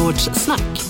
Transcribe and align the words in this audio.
Trädgårdssnack. 0.00 0.80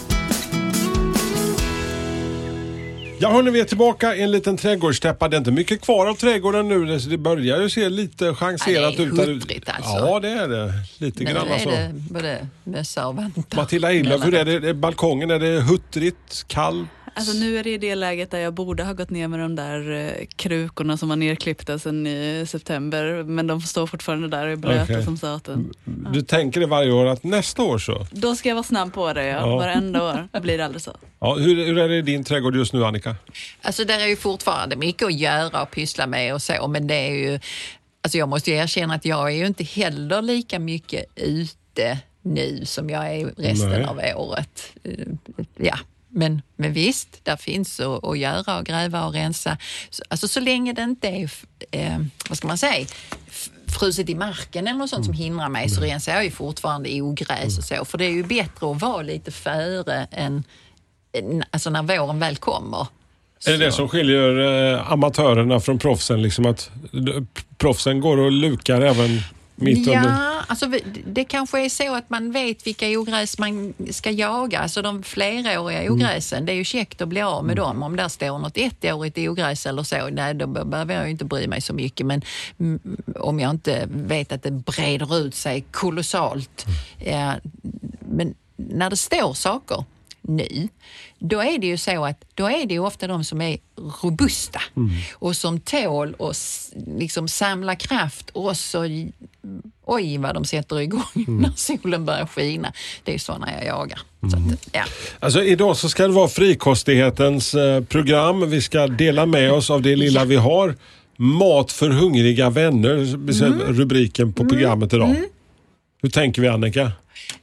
Ja, 3.20 3.30
hörni, 3.30 3.50
vi 3.50 3.60
är 3.60 3.64
tillbaka 3.64 4.16
i 4.16 4.22
en 4.22 4.30
liten 4.30 4.56
trädgårdstäppa. 4.56 5.28
Det 5.28 5.36
är 5.36 5.38
inte 5.38 5.50
mycket 5.50 5.80
kvar 5.80 6.06
av 6.06 6.14
trädgården 6.14 6.68
nu. 6.68 6.98
Det 6.98 7.18
börjar 7.18 7.60
ju 7.62 7.70
se 7.70 7.88
lite 7.88 8.34
chanserat 8.34 8.94
Ja, 8.94 8.96
det 8.96 9.02
är 9.02 9.06
ut. 9.06 9.16
där 9.16 9.22
ute. 9.22 9.32
huttrigt 9.32 9.68
alltså. 9.68 9.90
Ja, 10.06 10.20
det 10.20 10.28
är 10.28 10.48
det. 10.48 10.72
Lite 10.98 11.24
Nu 11.24 11.30
grann 11.30 11.48
är 11.48 11.52
alltså. 11.52 11.70
det 11.70 11.90
både 12.10 12.46
mössa 12.64 13.06
och 13.06 13.16
vantar. 13.16 13.56
Matilda 13.56 13.90
Eilöf, 13.92 14.24
hur 14.26 14.34
är 14.34 14.44
det? 14.44 14.68
Är 14.68 14.74
balkongen? 14.74 15.30
Är 15.30 15.38
det 15.38 15.60
huttrigt, 15.60 16.44
kallt? 16.48 16.88
Alltså 17.20 17.38
nu 17.38 17.58
är 17.58 17.64
det 17.64 17.70
i 17.70 17.78
det 17.78 17.94
läget 17.94 18.30
där 18.30 18.38
jag 18.38 18.54
borde 18.54 18.84
ha 18.84 18.92
gått 18.92 19.10
ner 19.10 19.28
med 19.28 19.40
de 19.40 19.56
där 19.56 19.90
eh, 19.90 20.26
krukorna 20.36 20.96
som 20.96 21.08
var 21.08 21.16
nerklippta 21.16 21.78
sedan 21.78 22.06
i 22.06 22.44
september. 22.48 23.22
Men 23.22 23.46
de 23.46 23.60
står 23.60 23.86
fortfarande 23.86 24.28
där 24.28 24.46
och 24.46 24.52
är 24.52 24.56
blöta 24.56 24.82
Okej. 24.82 25.04
som 25.04 25.16
satan. 25.16 25.72
Du 26.12 26.22
tänker 26.22 26.60
det 26.60 26.66
varje 26.66 26.92
år 26.92 27.06
att 27.06 27.24
nästa 27.24 27.62
år 27.62 27.78
så? 27.78 28.06
Då 28.10 28.34
ska 28.36 28.48
jag 28.48 28.56
vara 28.56 28.62
snabb 28.62 28.92
på 28.94 29.12
det, 29.12 29.26
ja. 29.26 29.36
Ja. 29.36 29.56
Varenda 29.56 30.02
år 30.02 30.40
blir 30.40 30.58
det 30.58 30.64
aldrig 30.64 30.82
så. 30.82 30.96
Ja, 31.20 31.34
hur, 31.34 31.66
hur 31.66 31.78
är 31.78 31.88
det 31.88 31.96
i 31.96 32.02
din 32.02 32.24
trädgård 32.24 32.56
just 32.56 32.72
nu 32.72 32.84
Annika? 32.84 33.16
Alltså 33.62 33.84
där 33.84 33.98
är 34.00 34.06
ju 34.06 34.16
fortfarande 34.16 34.76
mycket 34.76 35.06
att 35.06 35.14
göra 35.18 35.62
och 35.62 35.70
pyssla 35.70 36.06
med 36.06 36.34
och 36.34 36.42
så, 36.42 36.68
men 36.68 36.86
det 36.86 36.94
är 36.94 37.12
ju... 37.14 37.40
Alltså 38.02 38.18
jag 38.18 38.28
måste 38.28 38.50
ju 38.50 38.56
erkänna 38.56 38.94
att 38.94 39.04
jag 39.04 39.26
är 39.32 39.36
ju 39.36 39.46
inte 39.46 39.64
heller 39.64 40.22
lika 40.22 40.58
mycket 40.58 41.04
ute 41.16 41.98
nu 42.22 42.62
som 42.64 42.90
jag 42.90 43.14
är 43.16 43.26
resten 43.36 43.70
Nej. 43.70 43.84
av 43.84 44.00
året. 44.16 44.72
Eh, 44.84 44.92
Ja, 45.56 45.78
men, 46.10 46.42
men 46.56 46.72
visst, 46.72 47.24
där 47.24 47.36
finns 47.36 47.80
att, 47.80 48.04
att 48.04 48.18
göra 48.18 48.58
och 48.58 48.64
gräva 48.66 49.04
och 49.06 49.12
rensa. 49.12 49.58
Så- 49.90 50.02
Alltså 50.08 50.28
så 50.28 50.40
länge 50.40 50.72
det 50.72 50.82
inte 50.82 51.08
är, 51.08 51.30
eh, 51.70 51.98
vad 52.28 52.38
ska 52.38 52.46
man 52.48 52.58
säga, 52.58 52.86
f- 53.28 53.50
frusit 53.78 54.08
i 54.08 54.14
marken 54.14 54.66
eller 54.66 54.78
något 54.78 54.90
sånt 54.90 55.04
som 55.04 55.14
hindrar 55.14 55.48
mig 55.48 55.68
så 55.68 55.80
rensar 55.80 56.12
jag 56.12 56.24
ju 56.24 56.30
fortfarande 56.30 57.00
ogräs 57.02 57.58
och 57.58 57.64
så. 57.64 57.84
För 57.84 57.98
det 57.98 58.04
är 58.04 58.10
ju 58.10 58.24
bättre 58.24 58.70
att 58.70 58.80
vara 58.80 59.02
lite 59.02 59.30
före 59.30 60.06
än, 60.10 60.44
alltså 61.50 61.70
när 61.70 61.82
våren 61.82 62.18
väl 62.18 62.36
kommer. 62.36 62.86
Är 63.46 63.50
det 63.52 63.56
det 63.56 63.72
som 63.72 63.88
skiljer 63.88 64.38
eh, 64.74 64.92
amatörerna 64.92 65.60
från 65.60 65.78
proffsen? 65.78 66.22
Liksom 66.22 66.46
att 66.46 66.70
proffsen 67.58 68.00
går 68.00 68.18
och 68.18 68.32
lukar 68.32 68.80
även 68.80 69.20
mitt 69.60 69.86
ja, 69.86 69.98
under? 70.00 70.42
alltså 70.46 70.66
det 71.06 71.24
kanske 71.24 71.64
är 71.64 71.68
så 71.68 71.94
att 71.94 72.10
man 72.10 72.32
vet 72.32 72.66
vilka 72.66 72.86
ogräs 72.98 73.38
man 73.38 73.74
ska 73.90 74.10
jaga. 74.10 74.58
Alltså 74.58 74.82
de 74.82 75.02
fleråriga 75.02 75.80
Mm. 75.82 75.92
ogräsen, 75.92 76.46
det 76.46 76.52
är 76.52 76.56
ju 76.56 76.64
käckt 76.64 77.00
att 77.00 77.08
bli 77.08 77.20
av 77.22 77.44
med 77.44 77.56
dem. 77.56 77.82
Om 77.82 77.96
där 77.96 78.08
står 78.08 78.38
något 78.38 78.56
ettårigt 78.56 79.18
ogräs 79.18 79.66
eller 79.66 79.82
så, 79.82 80.08
nej, 80.12 80.34
då 80.34 80.46
be- 80.46 80.64
behöver 80.64 80.94
jag 80.94 81.10
inte 81.10 81.24
bry 81.24 81.46
mig 81.48 81.60
så 81.60 81.72
mycket. 81.74 82.06
Men 82.06 82.22
mm, 82.60 82.80
om 83.16 83.40
jag 83.40 83.50
inte 83.50 83.88
vet 83.90 84.32
att 84.32 84.42
det 84.42 84.50
breder 84.50 85.16
ut 85.18 85.34
sig 85.34 85.64
kolossalt. 85.70 86.66
Mm. 87.00 87.18
Ja, 87.20 87.34
men 88.00 88.34
när 88.56 88.90
det 88.90 88.96
står 88.96 89.34
saker 89.34 89.84
nu, 90.22 90.68
då 91.18 91.40
är 91.42 91.58
det 91.58 91.66
ju 91.66 91.76
så 91.76 92.04
att 92.04 92.24
då 92.34 92.50
är 92.50 92.66
det 92.66 92.78
ofta 92.78 93.06
de 93.06 93.24
som 93.24 93.40
är 93.40 93.58
robusta 94.02 94.60
Mm. 94.76 94.90
och 95.14 95.36
som 95.36 95.60
tål 95.60 96.14
och 96.14 96.30
s- 96.30 96.72
liksom 96.96 97.28
samla 97.28 97.76
kraft 97.76 98.30
och 98.30 98.56
så 98.56 98.84
oj 99.90 100.18
vad 100.18 100.34
de 100.34 100.44
sätter 100.44 100.80
igång 100.80 101.02
Mm. 101.14 101.36
när 101.42 101.52
solen 101.56 102.04
börjar 102.04 102.26
skina. 102.26 102.72
Det 103.04 103.14
är 103.14 103.18
sådana 103.18 103.52
jag 103.52 103.66
jagar. 103.66 104.00
Så 104.20 104.36
att, 104.36 104.68
ja. 104.72 104.84
Alltså 105.20 105.44
idag 105.44 105.76
så 105.76 105.88
ska 105.88 106.06
det 106.06 106.12
vara 106.12 106.28
frikostighetens 106.28 107.54
eh, 107.54 107.84
program. 107.84 108.50
Vi 108.50 108.60
ska 108.60 108.86
dela 108.86 109.26
med 109.26 109.52
oss 109.52 109.70
av 109.70 109.82
det 109.82 109.96
lilla 109.96 110.24
vi 110.24 110.36
har. 110.36 110.74
Mat 111.16 111.72
för 111.72 111.90
hungriga 111.90 112.50
vänner, 112.50 113.14
mm. 113.42 113.60
rubriken 113.60 114.32
på 114.32 114.44
programmet 114.44 114.92
idag. 114.92 115.16
Hur 116.02 116.10
tänker 116.10 116.42
vi 116.42 116.48
Annika? 116.48 116.92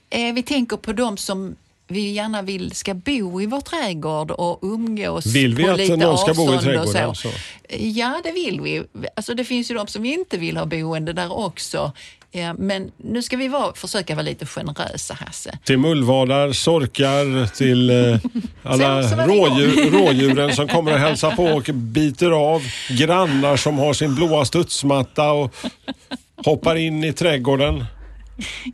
eh, 0.09 0.33
vi 0.33 0.43
tänker 0.43 0.77
på 0.77 0.93
de 0.93 1.17
som 1.17 1.55
vi 1.87 2.11
gärna 2.11 2.41
vill 2.41 2.71
ska 2.71 2.93
bo 2.93 3.41
i 3.41 3.45
vår 3.45 3.61
trädgård 3.61 4.31
och 4.31 4.59
umgås 4.61 5.25
Vill 5.25 5.55
vi 5.55 5.63
på 5.63 5.71
att 5.71 5.77
lite 5.77 5.95
någon 5.95 6.17
ska 6.17 6.33
bo 6.33 6.55
i 6.55 6.57
trädgården, 6.57 7.15
så. 7.15 7.30
Ja, 7.80 8.21
det 8.23 8.31
vill 8.31 8.61
vi. 8.61 8.83
Alltså, 9.15 9.33
det 9.33 9.43
finns 9.43 9.71
ju 9.71 9.75
de 9.75 9.87
som 9.87 10.05
inte 10.05 10.37
vill 10.37 10.57
ha 10.57 10.65
boende 10.65 11.13
där 11.13 11.31
också. 11.37 11.91
Ja, 12.32 12.54
men 12.54 12.92
nu 12.98 13.21
ska 13.21 13.38
vi 13.38 13.48
vara, 13.48 13.73
försöka 13.73 14.15
vara 14.15 14.23
lite 14.23 14.45
generösa, 14.45 15.14
Hasse. 15.14 15.60
Till 15.64 15.77
mullvadar, 15.77 16.52
sorkar, 16.52 17.48
till 17.55 17.89
eh, 17.89 18.20
alla 18.64 19.02
rådjur, 19.27 19.92
rådjuren 19.92 20.55
som 20.55 20.67
kommer 20.67 20.93
och 20.93 20.99
hälsar 20.99 21.32
på 21.32 21.43
och 21.43 21.70
biter 21.73 22.32
av. 22.32 22.61
Grannar 22.89 23.58
som 23.58 23.77
har 23.80 23.93
sin 23.93 24.16
blåa 24.16 24.45
studsmatta 24.45 25.32
och 25.32 25.55
hoppar 26.45 26.76
in 26.76 27.04
i 27.04 27.14
trädgården. 27.14 27.86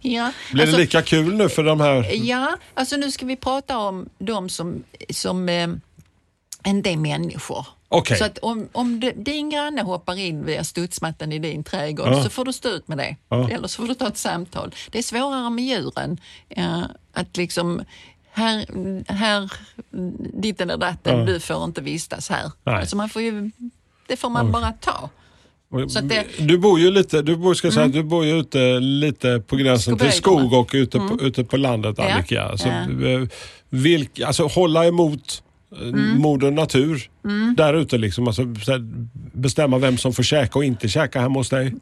Ja, 0.02 0.32
Blir 0.52 0.62
alltså- 0.62 0.78
det 0.78 0.82
lika 0.82 1.02
kul 1.02 1.34
nu 1.34 1.50
för 1.50 1.64
de 1.64 1.80
här? 1.82 2.10
Ja, 2.14 2.58
alltså 2.74 2.96
nu 2.96 3.12
ska 3.12 3.26
vi 3.26 3.36
prata 3.36 3.78
om 3.78 4.10
de 4.20 4.50
som, 4.50 4.84
som 5.10 5.50
eh, 5.50 5.68
inte 6.68 6.90
är 6.90 6.98
människor. 6.98 7.66
Okej. 7.90 8.18
Så 8.18 8.26
att 8.26 8.38
om, 8.38 8.68
om 8.72 9.00
det, 9.00 9.12
din 9.12 9.50
granne 9.50 9.82
hoppar 9.82 10.20
in 10.20 10.46
via 10.46 10.64
studsmattan 10.64 11.32
i 11.32 11.40
din 11.40 11.64
trädgård 11.64 12.08
Ja. 12.08 12.24
så 12.24 12.30
får 12.30 12.46
du 12.46 12.54
stå 12.54 12.70
ut 12.70 12.88
med 12.88 12.98
det. 12.98 13.16
Ja. 13.30 13.50
Eller 13.50 13.68
så 13.68 13.82
får 13.82 13.88
du 13.88 13.94
ta 13.94 14.08
ett 14.08 14.18
samtal. 14.18 14.76
Det 14.92 14.98
är 14.98 15.04
svårare 15.04 15.50
med 15.50 15.66
djuren. 15.66 16.18
Ja, 16.50 16.84
att 17.14 17.38
liksom, 17.38 17.82
här, 18.32 18.66
här, 19.12 19.52
ditten 20.42 20.70
eller 20.70 20.80
datten, 20.80 21.20
Ja. 21.20 21.26
du 21.26 21.40
får 21.40 21.64
inte 21.64 21.82
vistas 21.82 22.30
här. 22.30 22.52
Nej. 22.64 22.76
Alltså 22.76 22.96
man 22.98 23.10
får 23.10 23.22
ju, 23.22 23.52
det 24.08 24.18
får 24.18 24.30
man 24.30 24.52
bara 24.52 24.72
ta. 24.72 25.10
Så 25.90 26.00
det- 26.02 26.26
Du 26.40 26.58
bor 26.58 26.80
ju 26.80 26.92
lite, 26.92 27.22
du 27.22 27.36
bor, 27.36 27.54
ska 27.54 27.72
säga, 27.72 27.88
du 27.88 28.04
bor 28.04 28.26
ju 28.26 28.40
ute 28.40 28.80
lite 28.80 29.44
på 29.48 29.56
gränsen 29.56 29.98
till 29.98 30.12
skog 30.12 30.54
och 30.54 30.70
ute, 30.74 31.00
på, 31.00 31.20
ute 31.22 31.44
på 31.44 31.58
landet 31.58 31.96
Ja. 31.98 32.14
Annika. 32.14 32.44
Alltså, 32.44 32.68
Ja. 32.68 33.08
eh, 33.10 33.28
vilk, 33.70 34.20
alltså 34.20 34.48
hålla 34.48 34.86
emot 34.86 35.44
eh, 35.82 36.20
moder 36.20 36.52
natur 36.52 37.10
där 37.56 37.74
ute 37.74 37.98
liksom. 37.98 38.28
Alltså, 38.28 38.44
bestämma 39.34 39.78
vem 39.78 39.98
som 39.98 40.14
får 40.14 40.24
käka 40.24 40.60
och 40.60 40.66
inte 40.66 40.88
käka 40.88 41.22
hemma 41.22 41.40
hos 41.40 41.50
dig. 41.50 41.74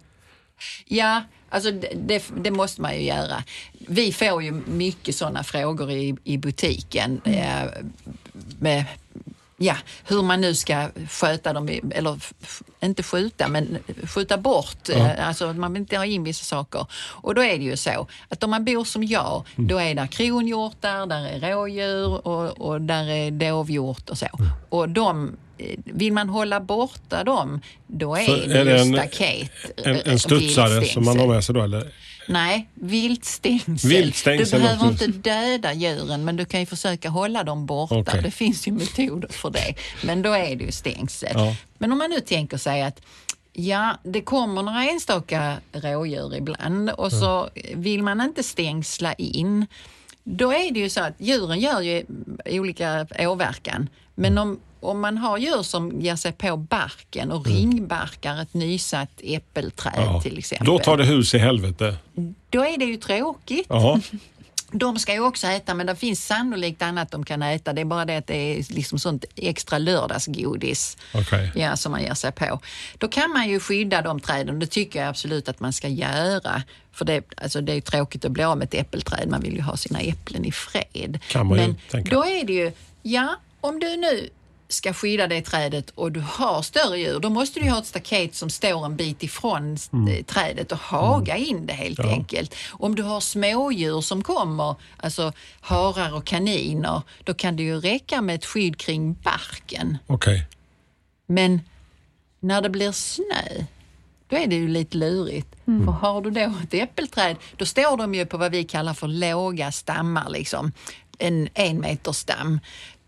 Ja, 0.86 1.24
alltså 1.50 1.72
det, 1.72 1.90
det, 2.08 2.24
det 2.44 2.52
måste 2.52 2.82
man 2.82 2.96
ju 2.96 3.04
göra. 3.04 3.44
Vi 3.88 4.12
får 4.12 4.44
ju 4.44 4.52
mycket 4.68 5.16
sådana 5.16 5.44
frågor 5.44 5.92
i, 5.92 6.16
i 6.24 6.38
butiken. 6.38 7.22
Eh, 7.24 7.64
med, 8.60 8.86
ja, 9.62 9.76
hur 10.08 10.22
man 10.22 10.42
nu 10.42 10.56
ska 10.56 10.90
sköta 11.10 11.54
dem, 11.54 11.70
eller 11.96 12.20
inte 12.84 13.04
skjuta, 13.04 13.48
men 13.48 13.78
skjuta 14.08 14.38
bort. 14.38 14.90
Eh, 14.90 15.28
alltså 15.28 15.54
man 15.54 15.74
vill 15.74 15.82
inte 15.82 15.98
ha 15.98 16.06
in 16.06 16.24
vissa 16.24 16.44
saker. 16.44 16.86
Och 17.10 17.36
då 17.36 17.44
är 17.44 17.58
det 17.58 17.64
ju 17.64 17.78
så 17.78 18.08
att 18.30 18.44
om 18.44 18.50
man 18.50 18.66
bor 18.66 18.84
som 18.86 19.04
jag, 19.04 19.44
då 19.56 19.78
är 19.78 19.96
där 19.96 20.08
kronhjortar, 20.08 21.06
där 21.06 21.26
är 21.28 21.54
rådjur 21.54 22.28
och, 22.28 22.62
och 22.62 22.82
där 22.82 23.10
är 23.10 23.32
dovhjort 23.32 24.10
och 24.10 24.18
så. 24.18 24.28
Och 24.70 24.90
de 24.90 25.38
eh, 25.58 25.80
vill 25.86 26.14
man 26.14 26.30
hålla 26.30 26.60
borta 26.60 27.24
dem, 27.24 27.62
då 27.88 28.16
är 28.16 28.26
Så 28.26 28.36
det, 28.36 28.60
är 28.60 28.66
det 28.66 28.72
ju 28.72 28.78
en- 28.78 28.94
staket. 28.98 29.52
En, 29.86 29.96
eh, 29.96 30.02
en 30.06 30.20
studsare 30.20 30.40
viltstängsel. 30.80 30.94
som 30.94 31.06
man 31.06 31.20
har 31.20 31.28
med 31.28 31.44
sig 31.44 31.56
då 31.56 31.62
eller? 31.62 31.88
Nej, 32.32 32.70
viltstängsel. 32.74 33.90
Viltstängsel 33.90 34.60
Du 34.62 34.68
behöver 34.68 34.88
inte 34.88 35.08
döda 35.08 35.74
djuren 35.74 36.26
men 36.26 36.36
du 36.36 36.46
kan 36.46 36.60
ju 36.60 36.66
försöka 36.66 37.10
hålla 37.10 37.44
dem 37.44 37.66
borta. 37.66 37.96
Okej. 37.96 38.22
Det 38.24 38.32
finns 38.32 38.68
ju 38.68 38.72
metoder 38.72 39.30
för 39.30 39.50
det. 39.50 39.76
Men 40.04 40.22
då 40.22 40.34
är 40.34 40.56
det 40.56 40.64
ju 40.64 40.72
stängsel. 40.72 41.32
Ja. 41.34 41.56
Men 41.78 41.92
om 41.92 41.98
man 41.98 42.10
nu 42.10 42.20
tänker 42.20 42.58
sig 42.58 42.82
att 42.82 43.02
Ja, 43.54 43.98
det 44.04 44.22
kommer 44.22 44.64
några 44.64 44.84
enstaka 44.84 45.58
rådjur 45.74 46.36
ibland 46.36 46.90
och 46.90 47.12
så 47.12 47.50
vill 47.76 48.04
man 48.04 48.22
inte 48.22 48.44
stängsla 48.44 49.14
in. 49.14 49.66
Då 50.24 50.52
är 50.54 50.72
det 50.74 50.80
ju 50.80 50.90
så 50.90 51.02
att 51.02 51.14
djuren 51.18 51.60
gör 51.60 51.82
ju 51.82 52.04
olika 52.46 53.08
åverkan. 53.20 53.90
Men 54.16 54.38
om, 54.38 54.60
om 54.80 55.02
man 55.02 55.18
har 55.18 55.38
djur 55.38 55.64
som 55.64 56.02
ger 56.02 56.16
sig 56.16 56.32
på 56.32 56.58
barken 56.58 57.32
och 57.32 57.48
ringbarkar 57.48 58.42
ett 58.42 58.54
nysatt 58.54 59.22
äppelträd 59.24 59.94
Ja. 59.98 60.22
till 60.22 60.38
exempel. 60.38 60.68
Då 60.68 60.80
tar 60.80 60.98
det 60.98 61.04
hus 61.06 61.34
i 61.34 61.38
helvete. 61.38 61.96
Då 62.50 62.66
är 62.66 62.78
det 62.78 62.86
ju 62.86 62.98
tråkigt. 62.98 63.66
Ja. 63.70 64.00
De 64.72 65.00
ska 65.00 65.14
ju 65.14 65.20
också 65.20 65.48
äta, 65.48 65.74
men 65.74 65.86
det 65.88 65.96
finns 65.96 66.26
sannolikt 66.26 66.82
annat 66.82 67.12
de 67.12 67.26
kan 67.26 67.42
äta. 67.42 67.74
Det 67.74 67.82
är 67.82 67.86
bara 67.86 68.06
det 68.06 68.18
att 68.18 68.28
det 68.28 68.36
är 68.36 68.74
liksom 68.74 69.00
sånt 69.00 69.26
extra 69.36 69.78
lördagsgodis 69.78 70.98
Okej. 71.14 71.52
ja, 71.56 71.76
som 71.78 71.92
man 71.92 72.02
ger 72.02 72.14
sig 72.14 72.32
på. 72.32 72.60
Då 72.98 73.08
kan 73.08 73.32
man 73.32 73.50
ju 73.50 73.60
skydda 73.60 74.02
de 74.02 74.20
träden. 74.20 74.60
Det 74.60 74.68
tycker 74.68 75.00
jag 75.00 75.10
absolut 75.10 75.50
att 75.50 75.60
man 75.60 75.74
ska 75.74 75.88
göra. 75.88 76.64
För 76.92 77.06
det, 77.06 77.24
alltså 77.38 77.62
det 77.62 77.74
är 77.74 77.82
tråkigt 77.82 78.26
att 78.26 78.32
bli 78.32 78.44
av 78.44 78.58
med 78.58 78.66
ett 78.66 78.74
äppelträd. 78.74 79.30
Man 79.30 79.42
vill 79.42 79.54
ju 79.56 79.62
ha 79.62 79.78
sina 79.78 80.00
äpplen 80.00 80.46
i 80.46 80.52
fred. 80.52 81.20
Kan 81.28 81.48
man 81.48 81.60
ju 81.60 81.68
men 81.68 81.76
tänka. 81.92 82.16
då 82.16 82.26
är 82.26 82.46
det 82.46 82.54
ju, 82.54 82.72
ja, 83.02 83.36
om 83.62 83.80
du 83.80 83.98
nu 83.98 84.30
ska 84.74 84.94
skydda 84.94 85.28
det 85.28 85.42
trädet 85.42 85.90
och 85.90 86.12
du 86.12 86.20
har 86.20 86.62
större 86.62 86.98
djur, 87.00 87.20
då 87.20 87.30
måste 87.30 87.60
du 87.60 87.70
ha 87.70 87.80
ett 87.80 87.86
staket 87.86 88.36
som 88.36 88.50
står 88.50 88.86
en 88.86 88.96
bit 88.96 89.24
ifrån 89.24 89.78
eh, 90.10 90.26
trädet 90.26 90.72
och 90.72 90.78
haga 90.78 91.38
in 91.38 91.66
det 91.66 91.74
helt 91.74 92.00
enkelt. 92.00 92.56
Om 92.72 92.96
du 92.96 93.04
har 93.04 93.20
smådjur 93.20 94.02
som 94.02 94.24
kommer, 94.24 94.76
alltså 94.98 95.34
harar 95.62 96.16
och 96.16 96.26
kaniner, 96.26 97.02
då 97.24 97.34
kan 97.34 97.56
det 97.56 97.64
ju 97.64 97.80
räcka 97.80 98.22
med 98.22 98.36
ett 98.36 98.46
skydd 98.46 98.78
kring 98.78 99.14
barken. 99.14 99.98
Okej. 100.08 100.48
Men 101.28 101.62
när 102.40 102.62
det 102.62 102.70
blir 102.70 102.92
snö, 102.92 103.66
då 104.28 104.38
är 104.38 104.48
det 104.48 104.56
ju 104.56 104.68
lite 104.68 104.98
lurigt. 104.98 105.48
För 105.86 105.92
har 105.92 106.22
du 106.22 106.32
då 106.32 106.54
ett 106.64 106.74
äppelträd, 106.74 107.36
då 107.58 107.66
står 107.66 107.98
de 107.98 108.16
ju 108.16 108.26
på 108.26 108.38
vad 108.38 108.52
vi 108.52 108.64
kallar 108.64 108.94
för 108.94 109.08
låga 109.08 109.72
stammar, 109.72 110.30
liksom. 110.30 110.72
en 111.20 111.50
en 111.54 111.80
meter 111.80 112.12
stam. 112.12 112.60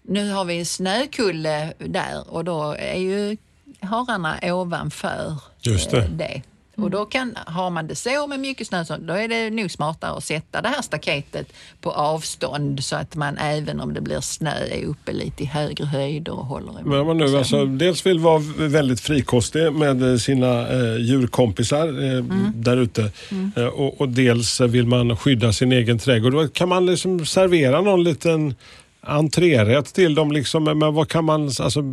Nu 0.04 0.32
har 0.32 0.46
vi 0.46 0.60
en 0.60 0.66
snökulle 0.66 1.74
där 1.78 2.34
och 2.34 2.44
då 2.46 2.76
är 2.80 2.98
ju 3.00 3.38
hararna 3.80 4.36
ovanför 4.44 5.36
Just 5.62 5.92
det. 5.92 5.98
eh, 5.98 6.10
det. 6.10 6.42
Och 6.78 6.92
då 6.92 7.06
kan, 7.06 7.38
har 7.46 7.70
man 7.70 7.88
det 7.88 7.96
så 7.96 8.28
med 8.28 8.40
mycket 8.40 8.68
snö, 8.68 8.86
så, 8.86 8.98
då 8.98 9.14
är 9.14 9.28
det 9.28 9.50
nog 9.50 9.72
smartare 9.72 10.12
att 10.18 10.24
sätta 10.24 10.62
det 10.62 10.68
här 10.70 10.82
staketet 10.82 11.54
på 11.82 11.92
avstånd 11.92 12.84
så 12.84 12.96
att 12.96 13.16
man 13.16 13.38
även 13.38 13.80
om 13.80 13.94
det 13.94 14.02
blir 14.02 14.22
snö 14.22 14.52
är 14.72 14.86
uppe 14.86 15.12
lite 15.12 15.44
i 15.44 15.46
högre 15.46 15.86
höjder 15.86 16.32
och 16.40 16.46
håller 16.46 16.72
emot. 16.72 16.86
Men 16.86 17.00
om 17.00 17.08
man 17.08 17.18
nu 17.18 17.28
Så- 17.28 17.38
alltså, 17.38 17.66
dels 17.66 18.06
vill 18.06 18.20
vara 18.20 18.40
väldigt 18.58 19.00
frikostig 19.00 19.74
med 19.74 20.22
sina 20.22 20.68
eh, 20.70 20.98
djurkompisar 20.98 21.88
eh, 22.04 22.14
Mm. 22.18 22.52
där 22.56 22.78
ute 22.78 23.12
eh, 23.56 23.66
och, 23.66 24.02
och 24.02 24.10
dels 24.10 24.62
vill 24.62 24.86
man 24.88 25.18
skydda 25.18 25.54
sin 25.54 25.72
egen 25.72 26.00
trädgård. 26.00 26.34
Då 26.34 26.48
kan 26.48 26.70
man 26.70 26.86
liksom 26.86 27.26
servera 27.26 27.82
någon 27.82 28.04
liten 28.04 28.56
entrérätt 29.06 29.94
till 29.94 30.16
dem. 30.16 30.32
Liksom, 30.32 30.64
men 30.64 30.94
vad 30.94 31.10
kan 31.10 31.26
man, 31.26 31.42
alltså, 31.60 31.84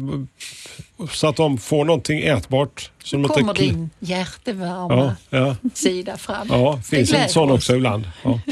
så 1.11 1.27
att 1.29 1.37
de 1.37 1.59
får 1.59 1.85
någonting 1.85 2.21
ätbart. 2.23 2.91
Som 3.05 3.23
Nu 3.23 3.29
kommer 3.29 3.55
din 3.55 3.91
hjärtevarma 3.99 5.15
Ja, 5.31 5.39
ja, 5.39 5.57
sida 5.75 6.17
fram. 6.17 6.47
ja 6.51 6.79
Det 6.91 6.97
finns 6.97 7.13
en 7.13 7.29
sån 7.29 7.51
oss. 7.51 7.57
också 7.57 7.77
ibland. 7.77 8.11
Ja. 8.23 8.41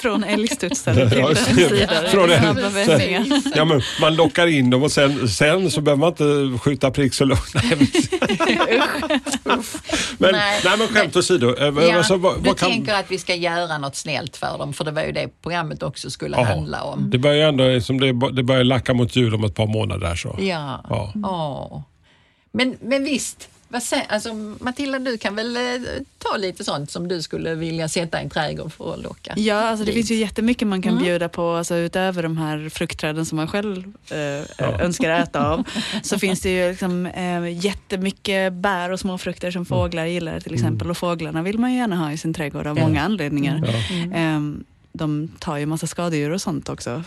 Från 0.00 0.24
älgstudsare 0.24 1.00
Ja, 1.00 1.34
till 1.34 1.56
det- 1.56 1.68
sidare. 1.68 2.08
från 2.08 2.30
en- 2.30 2.40
Snabba 2.42 2.68
vändningar. 2.68 3.26
Ja, 3.56 3.64
men 3.64 3.82
man 4.00 4.14
lockar 4.16 4.46
in 4.46 4.70
dem 4.70 4.82
och 4.82 4.92
sen, 4.92 5.28
sen 5.28 5.70
så 5.70 5.80
behöver 5.80 6.00
man 6.00 6.08
inte 6.08 6.58
skjuta 6.64 6.90
prick 6.90 7.14
så 7.14 7.24
långt. 7.24 7.54
Nej, 7.54 7.76
men, 10.18 10.32
nej. 10.32 10.60
Nej. 10.64 10.76
men 10.78 10.88
skämt 10.88 11.16
åsido. 11.16 11.54
Eh, 11.58 11.74
Ja, 11.88 11.96
alltså, 11.96 12.16
vad, 12.16 12.42
du 12.42 12.48
vad 12.48 12.58
kan, 12.58 12.70
tänker 12.70 12.94
att 12.94 13.10
vi 13.10 13.18
ska 13.18 13.34
göra 13.34 13.78
något 13.78 13.96
snällt 13.96 14.36
för 14.36 14.58
dem, 14.58 14.72
för 14.72 14.84
det 14.84 14.90
var 14.90 15.02
ju 15.02 15.12
det 15.12 15.28
programmet 15.42 15.82
också 15.82 16.10
skulle 16.10 16.36
Jaha. 16.36 16.44
handla 16.44 16.82
om. 16.82 17.10
det 17.10 17.18
börjar 17.18 17.48
ändå, 17.48 17.80
som 17.80 18.00
det, 18.00 18.12
det 18.32 18.42
börjar 18.42 18.64
lacka 18.64 18.94
mot 18.94 19.16
jul 19.16 19.34
om 19.34 19.44
ett 19.44 19.54
par 19.54 19.66
månader. 19.66 20.14
Så. 20.14 20.36
Ja. 20.40 20.84
Ja. 20.90 21.12
Åh. 21.24 21.82
Men, 22.52 22.76
men 22.82 23.04
visst, 23.04 23.48
alltså, 24.08 24.32
Matilda 24.60 24.98
du 24.98 25.18
kan 25.18 25.34
väl 25.36 25.56
eh, 25.56 25.62
ta 26.18 26.36
lite 26.36 26.64
sånt 26.64 26.90
som 26.90 27.08
du 27.08 27.22
skulle 27.22 27.54
vilja 27.54 27.88
sätta 27.88 28.20
i 28.20 28.24
en 28.24 28.30
trädgård 28.30 28.72
för 28.72 28.94
att 28.94 29.02
locka? 29.02 29.34
Ja, 29.36 29.54
alltså 29.56 29.84
det 29.84 29.90
dit. 29.90 29.94
finns 29.94 30.10
ju 30.10 30.14
jättemycket 30.14 30.68
man 30.68 30.78
Mm. 30.82 30.82
kan 30.96 31.02
bjuda 31.02 31.28
på, 31.28 31.50
alltså 31.50 31.74
utöver 31.76 32.22
de 32.22 32.36
här 32.38 32.68
fruktträden 32.68 33.26
som 33.26 33.36
man 33.36 33.48
själv 33.48 33.92
eh, 34.10 34.80
önskar 34.80 35.10
äta 35.10 35.48
av, 35.48 35.64
så 36.02 36.18
finns 36.18 36.40
det 36.40 36.50
ju 36.50 36.70
liksom, 36.70 37.06
eh, 37.06 37.64
jättemycket 37.64 38.52
bär 38.52 38.90
och 38.92 39.00
små 39.00 39.18
frukter 39.18 39.50
som 39.50 39.66
fåglar 39.66 40.04
gillar 40.06 40.40
till 40.40 40.54
exempel. 40.54 40.90
Och 40.90 40.96
fåglarna 40.96 41.42
vill 41.42 41.58
man 41.58 41.72
ju 41.72 41.78
gärna 41.78 41.96
ha 41.96 42.12
i 42.12 42.18
sin 42.18 42.34
trädgård 42.34 42.66
av 42.66 42.78
Ja. 42.78 42.86
många 42.86 43.02
anledningar. 43.02 43.62
Ja. 43.66 44.16
Ehm, 44.16 44.64
de 44.92 45.28
tar 45.38 45.56
ju 45.56 45.66
massa 45.66 45.86
skadedjur 45.86 46.30
och 46.30 46.40
sånt 46.42 46.68
också, 46.68 47.02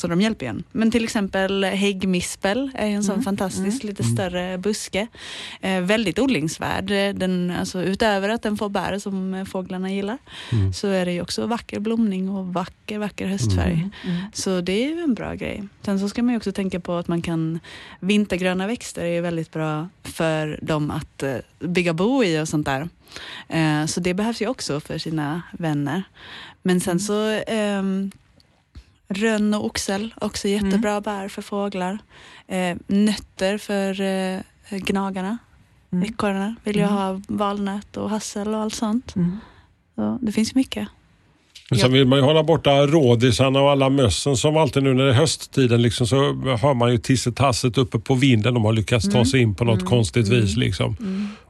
så 0.00 0.06
de 0.06 0.20
hjälper 0.20 0.46
igen. 0.46 0.64
Men 0.72 0.90
till 0.90 1.04
exempel 1.04 1.64
häggmispel 1.64 2.70
är 2.74 2.86
en 2.86 3.04
sån 3.04 3.22
fantastisk, 3.22 3.84
lite 3.84 4.04
större 4.04 4.58
buske. 4.58 5.06
Eh, 5.60 5.80
väldigt 5.80 6.18
odlingsvärd. 6.18 6.86
Den, 7.18 7.50
alltså, 7.58 7.82
utöver 7.82 8.28
att 8.28 8.42
den 8.42 8.56
får 8.56 8.68
bär 8.68 8.98
som 8.98 9.34
eh, 9.34 9.44
fåglarna 9.44 9.92
gillar, 9.92 10.18
så 10.74 10.88
är 10.88 11.06
det 11.06 11.12
ju 11.12 11.22
också 11.22 11.46
vacker 11.46 11.80
blomning 11.80 12.28
och 12.28 12.46
vacker, 12.46 12.98
vacker 12.98 13.26
höstfärg. 13.26 13.90
Så 14.32 14.60
det 14.60 14.84
är 14.84 14.88
ju 14.88 15.00
en 15.00 15.14
bra 15.14 15.34
grej. 15.34 15.62
Sen 15.82 16.00
så 16.00 16.08
ska 16.08 16.22
man 16.22 16.30
ju 16.30 16.36
också 16.36 16.52
tänka 16.52 16.80
på 16.80 16.94
att 16.94 17.08
man 17.08 17.22
kan, 17.22 17.60
vintergröna 18.00 18.66
växter 18.66 19.04
är 19.04 19.14
ju 19.14 19.20
väldigt 19.20 19.52
bra 19.52 19.88
för 20.02 20.58
dem 20.62 20.90
att 20.90 21.22
eh, 21.22 21.36
bygga 21.58 21.92
bo 21.92 22.24
i 22.24 22.40
och 22.40 22.48
sånt 22.48 22.66
där. 22.66 22.88
Eh, 23.48 23.86
så 23.86 24.00
det 24.00 24.14
behövs 24.14 24.42
ju 24.42 24.48
också 24.48 24.80
för 24.80 24.98
sina 24.98 25.42
vänner. 25.52 26.02
Men 26.62 26.80
sen 26.80 27.00
så 27.00 27.40
ehm, 27.46 28.10
rönn 29.08 29.54
och 29.54 29.64
oxel, 29.64 30.14
också 30.20 30.48
jättebra 30.48 31.00
bär 31.00 31.28
för 31.28 31.42
fåglar. 31.42 31.98
Eh, 32.46 32.76
nötter 32.86 33.58
för 33.58 34.00
eh, 34.00 34.40
gnagarna, 34.70 35.38
ekorrarna 36.04 36.56
vill 36.64 36.76
ju 36.76 36.84
ha 36.84 37.20
valnöt 37.28 37.96
och 37.96 38.10
hassel 38.10 38.54
och 38.54 38.60
allt 38.60 38.74
sånt. 38.74 39.16
Mm. 39.16 39.38
Så 39.94 40.18
det 40.22 40.32
finns 40.32 40.54
mycket. 40.54 40.88
Men 41.70 41.78
sen 41.78 41.92
vill 41.92 42.06
man 42.06 42.18
ju 42.18 42.24
hålla 42.24 42.42
borta 42.42 42.86
rådisarna 42.86 43.60
och 43.60 43.70
alla 43.70 43.88
mössen 43.90 44.36
som 44.36 44.56
alltid 44.56 44.82
nu 44.82 44.94
när 44.94 45.04
det 45.04 45.10
är 45.10 45.14
hösttiden 45.14 45.82
liksom, 45.82 46.06
så 46.06 46.16
hör 46.62 46.74
man 46.74 46.92
ju 46.92 46.98
tissetasset 46.98 47.78
uppe 47.78 47.98
på 47.98 48.14
vinden. 48.14 48.54
De 48.54 48.64
har 48.64 48.72
lyckats 48.72 49.08
ta 49.08 49.24
sig 49.24 49.40
in 49.40 49.54
på 49.54 49.64
något 49.64 49.84
konstigt 49.84 50.28
vis. 50.28 50.56
Liksom. 50.56 50.96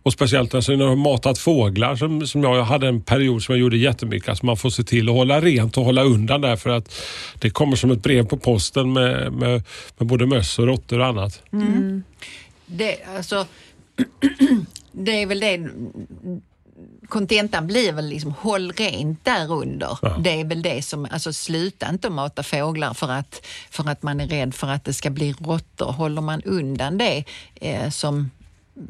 Och 0.02 0.12
speciellt 0.12 0.54
alltså, 0.54 0.72
när 0.72 0.78
de 0.78 0.88
har 0.88 0.96
matat 0.96 1.38
fåglar 1.38 1.96
som, 1.96 2.26
som 2.26 2.42
jag 2.42 2.62
hade 2.62 2.88
en 2.88 3.00
period 3.00 3.42
som 3.42 3.54
jag 3.54 3.60
gjorde 3.60 3.76
jättemycket. 3.76 4.28
Alltså 4.28 4.46
man 4.46 4.56
får 4.56 4.70
se 4.70 4.82
till 4.82 5.08
att 5.08 5.14
hålla 5.14 5.40
rent 5.40 5.76
och 5.76 5.84
hålla 5.84 6.02
undan 6.02 6.40
där 6.40 6.56
för 6.56 6.70
att 6.70 6.94
det 7.38 7.50
kommer 7.50 7.76
som 7.76 7.90
ett 7.90 8.02
brev 8.02 8.26
på 8.26 8.36
posten 8.36 8.92
med, 8.92 9.32
med, 9.32 9.62
med 9.98 10.08
både 10.08 10.26
möss 10.26 10.58
och 10.58 10.66
råttor 10.66 10.98
och 10.98 11.06
annat. 11.06 11.42
Det, 12.66 12.96
alltså, 13.16 13.46
det 14.92 15.22
är 15.22 15.26
väl 15.26 15.40
det 15.40 15.68
kontentan 17.08 17.66
blir 17.66 17.92
väl 17.92 18.08
liksom 18.08 18.34
håll 18.40 18.72
rent 18.72 19.24
där 19.24 19.52
under. 19.52 19.98
Ja. 20.02 20.16
Det 20.20 20.40
är 20.40 20.44
väl 20.44 20.62
det 20.62 20.82
som, 20.84 21.06
alltså 21.10 21.32
sluta 21.32 21.88
inte 21.88 22.08
att 22.08 22.14
mata 22.14 22.42
fåglar 22.42 22.94
för 22.94 23.08
att, 23.08 23.46
för 23.70 23.88
att 23.88 24.02
man 24.02 24.20
är 24.20 24.26
rädd 24.26 24.54
för 24.54 24.66
att 24.68 24.84
det 24.84 24.94
ska 24.94 25.10
bli 25.10 25.32
råttor. 25.32 25.92
Håller 25.92 26.20
man 26.22 26.42
undan 26.42 26.98
det 26.98 27.24
eh, 27.54 27.90
som 27.90 28.30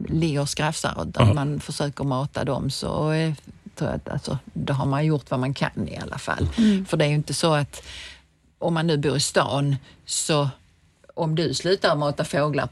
ligger 0.08 0.40
och 0.40 0.48
skrafsar 0.48 0.94
och 0.98 1.06
där 1.06 1.20
Ja. 1.26 1.34
man 1.34 1.60
försöker 1.60 2.04
mata 2.04 2.44
dem 2.44 2.70
så 2.70 3.10
eh, 3.12 3.32
tror 3.74 3.90
jag 3.90 3.96
att 3.96 4.08
alltså, 4.08 4.38
då 4.52 4.72
har 4.72 4.86
man 4.86 5.06
gjort 5.06 5.30
vad 5.30 5.40
man 5.40 5.54
kan 5.54 5.88
i 5.88 5.96
alla 5.96 6.18
fall. 6.18 6.48
För 6.88 6.96
det 6.96 7.04
är 7.04 7.08
ju 7.08 7.14
inte 7.14 7.34
så 7.34 7.54
att 7.54 7.82
om 8.58 8.74
man 8.74 8.86
nu 8.86 8.96
bor 8.96 9.16
i 9.16 9.20
stan 9.20 9.76
så 10.06 10.48
om 11.14 11.34
du 11.34 11.54
slutar 11.54 11.96
mata 11.96 12.24
fåglar 12.24 12.68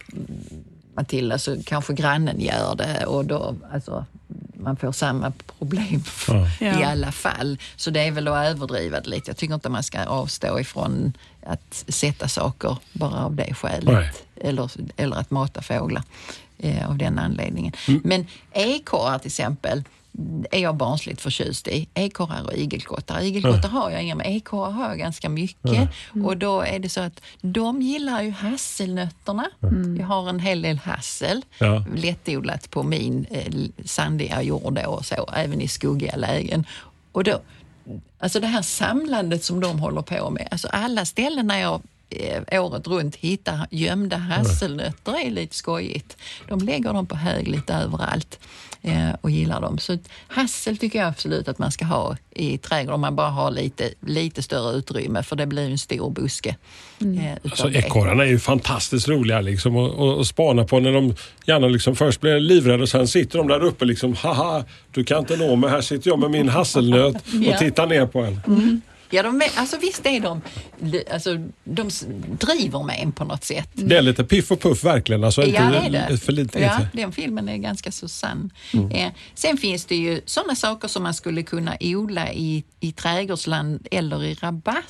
Matilda 0.95 1.39
så 1.39 1.63
kanske 1.67 1.95
grannen 1.95 2.41
gör 2.41 2.75
det 2.75 3.07
och 3.07 3.25
då 3.25 3.55
alltså, 3.73 4.05
man 4.67 4.77
får 4.77 4.93
samma 4.93 5.33
problem 5.59 6.03
Ja. 6.29 6.49
i 6.81 6.85
alla 6.85 7.13
fall. 7.13 7.59
Så 7.77 7.91
det 7.91 8.01
är 8.01 8.11
väl 8.11 8.29
att 8.29 8.47
överdriva 8.47 9.01
det 9.01 9.09
lite. 9.09 9.31
Jag 9.31 9.37
tycker 9.37 9.55
inte 9.55 9.69
man 9.69 9.83
ska 9.83 10.05
avstå 10.05 10.61
ifrån 10.61 11.13
att 11.47 11.85
sätta 11.89 12.29
saker 12.29 12.77
bara 12.93 13.25
av 13.25 13.35
det 13.35 13.55
skälet. 13.55 13.85
Nej. 13.85 14.13
Eller, 14.37 14.71
eller 14.97 15.17
att 15.17 15.31
mata 15.31 15.63
fåglar 15.63 16.03
eh, 16.59 16.91
av 16.91 16.99
den 16.99 17.19
anledningen. 17.19 17.73
Mm. 17.89 18.01
Men 18.05 18.27
ekorrar 18.53 19.19
till 19.19 19.27
exempel 19.27 19.85
är 20.51 20.59
jag 20.61 20.75
barnsligt 20.77 21.21
förtjust 21.21 21.69
i. 21.69 21.89
Ekorrar 21.95 22.45
och 22.47 22.55
igelkottar. 22.55 23.21
Igelkottar 23.21 23.69
har 23.69 23.91
jag 23.91 24.03
inga, 24.03 24.15
men 24.15 24.27
ekorrar 24.27 24.71
har 24.71 24.89
jag 24.89 24.99
ganska 24.99 25.29
mycket. 25.29 25.89
Och 26.25 26.37
då 26.37 26.61
är 26.61 26.79
det 26.79 26.89
så 26.89 27.01
att 27.01 27.21
de 27.41 27.83
gillar 27.83 28.23
ju 28.23 28.31
hasselnötterna. 28.31 29.47
Jag 29.99 30.07
har 30.07 30.29
en 30.29 30.41
hel 30.41 30.63
del 30.63 30.79
hassel 30.79 31.43
Ja. 31.59 31.85
lättodlat 31.95 32.71
på 32.71 32.83
min 32.83 33.27
eh, 33.31 33.53
sandiga 33.85 34.43
jord 34.43 34.79
och 34.79 35.07
så, 35.07 35.29
även 35.37 35.61
i 35.61 35.69
skuggiga 35.69 36.17
lägen. 36.17 36.67
Och 37.13 37.25
då, 37.25 37.41
alltså 38.19 38.41
det 38.41 38.47
här 38.47 38.63
samlandet 38.63 39.45
som 39.45 39.61
de 39.61 39.79
håller 39.79 40.03
på 40.03 40.31
med, 40.31 40.49
alltså 40.51 40.69
alla 40.69 41.05
ställen 41.05 41.47
när 41.47 41.59
jag 41.61 41.81
året 42.53 42.87
runt 42.87 43.17
hittar 43.17 43.67
gömda 43.71 44.17
hasselnötter 44.17 45.27
är 45.27 45.31
lite 45.31 45.57
skojigt. 45.57 46.17
De 46.49 46.59
lägger 46.59 46.93
dem 46.93 47.07
på 47.07 47.17
hög 47.17 47.49
lite 47.49 47.75
överallt 47.75 48.39
eh, 48.83 49.11
och 49.21 49.31
gillar 49.31 49.61
dem. 49.61 49.79
Så 49.79 49.99
hassel 50.29 50.77
tycker 50.77 50.99
jag 50.99 51.09
absolut 51.09 51.49
att 51.49 51.59
man 51.59 51.73
ska 51.73 51.85
ha 51.85 52.17
i 52.31 52.59
trädgården 52.59 52.95
om 52.95 53.01
man 53.01 53.17
bara 53.17 53.31
har 53.31 53.51
lite, 53.51 53.91
lite 54.01 54.43
större 54.43 54.77
utrymme 54.77 55.23
för 55.23 55.37
det 55.37 55.47
blir 55.47 55.71
en 55.71 55.79
stor 55.79 56.11
buske. 56.11 56.57
Eh, 57.01 57.07
utav 57.07 57.51
Alltså, 57.51 57.71
ekorrarna 57.71 58.25
är 58.25 58.29
ju 58.29 58.39
fantastiskt 58.39 59.09
roliga 59.09 59.41
liksom, 59.41 59.77
och, 59.77 60.19
och 60.19 60.27
spana 60.27 60.65
på 60.65 60.81
när 60.81 60.93
de 60.93 61.15
gärna 61.47 61.67
liksom 61.67 61.97
först 61.97 62.21
blir 62.21 62.41
livrädda 62.41 62.83
och 62.83 62.89
sen 62.89 63.09
sitter 63.09 63.39
de 63.39 63.49
där 63.49 63.65
uppe 63.65 63.85
liksom 63.85 64.15
haha 64.15 64.65
du 64.93 65.05
kan 65.05 65.19
inte 65.19 65.37
nå 65.37 65.57
mig, 65.57 65.71
här 65.71 65.81
sitter 65.81 66.11
jag 66.11 66.19
med 66.19 66.31
min 66.31 66.49
hasselnöt 66.49 67.15
och 67.49 67.59
tittar 67.59 67.87
ner 67.87 68.07
på 68.07 68.21
en. 68.21 68.41
Ja, 69.11 69.23
de 69.23 69.43
alltså 69.55 69.77
visst 69.79 70.07
är 70.07 70.21
de, 70.21 70.43
alltså, 71.13 71.35
de 71.65 71.91
driver 72.39 72.83
med 72.83 72.99
en 73.03 73.13
på 73.13 73.25
något 73.25 73.45
sätt. 73.45 73.69
Det 73.73 73.97
är 73.97 74.03
lite 74.03 74.25
piff 74.25 74.51
och 74.51 74.61
puff 74.61 74.85
verkligen. 74.85 75.25
Alltså, 75.25 75.43
Ja, 75.43 75.47
inte 75.47 75.91
det 75.91 75.99
är 75.99 76.09
det. 76.11 76.19
För 76.19 76.33
lite, 76.33 76.61
Ja, 76.61 76.73
inte. 76.81 76.89
den 76.93 77.13
filmen 77.13 77.49
är 77.49 77.57
ganska 77.57 77.93
så 77.93 78.09
sann. 78.09 78.51
Eh, 78.93 79.13
sen 79.35 79.57
finns 79.57 79.85
det 79.85 79.97
ju 79.97 80.21
sådana 80.27 80.55
saker 80.55 80.89
som 80.89 81.03
man 81.03 81.15
skulle 81.15 81.43
kunna 81.43 81.77
odla 81.81 82.33
i, 82.33 82.65
i 82.81 82.93
trädgårdsland 82.93 83.87
eller 83.91 84.25
i 84.25 84.35
rabatt 84.35 84.85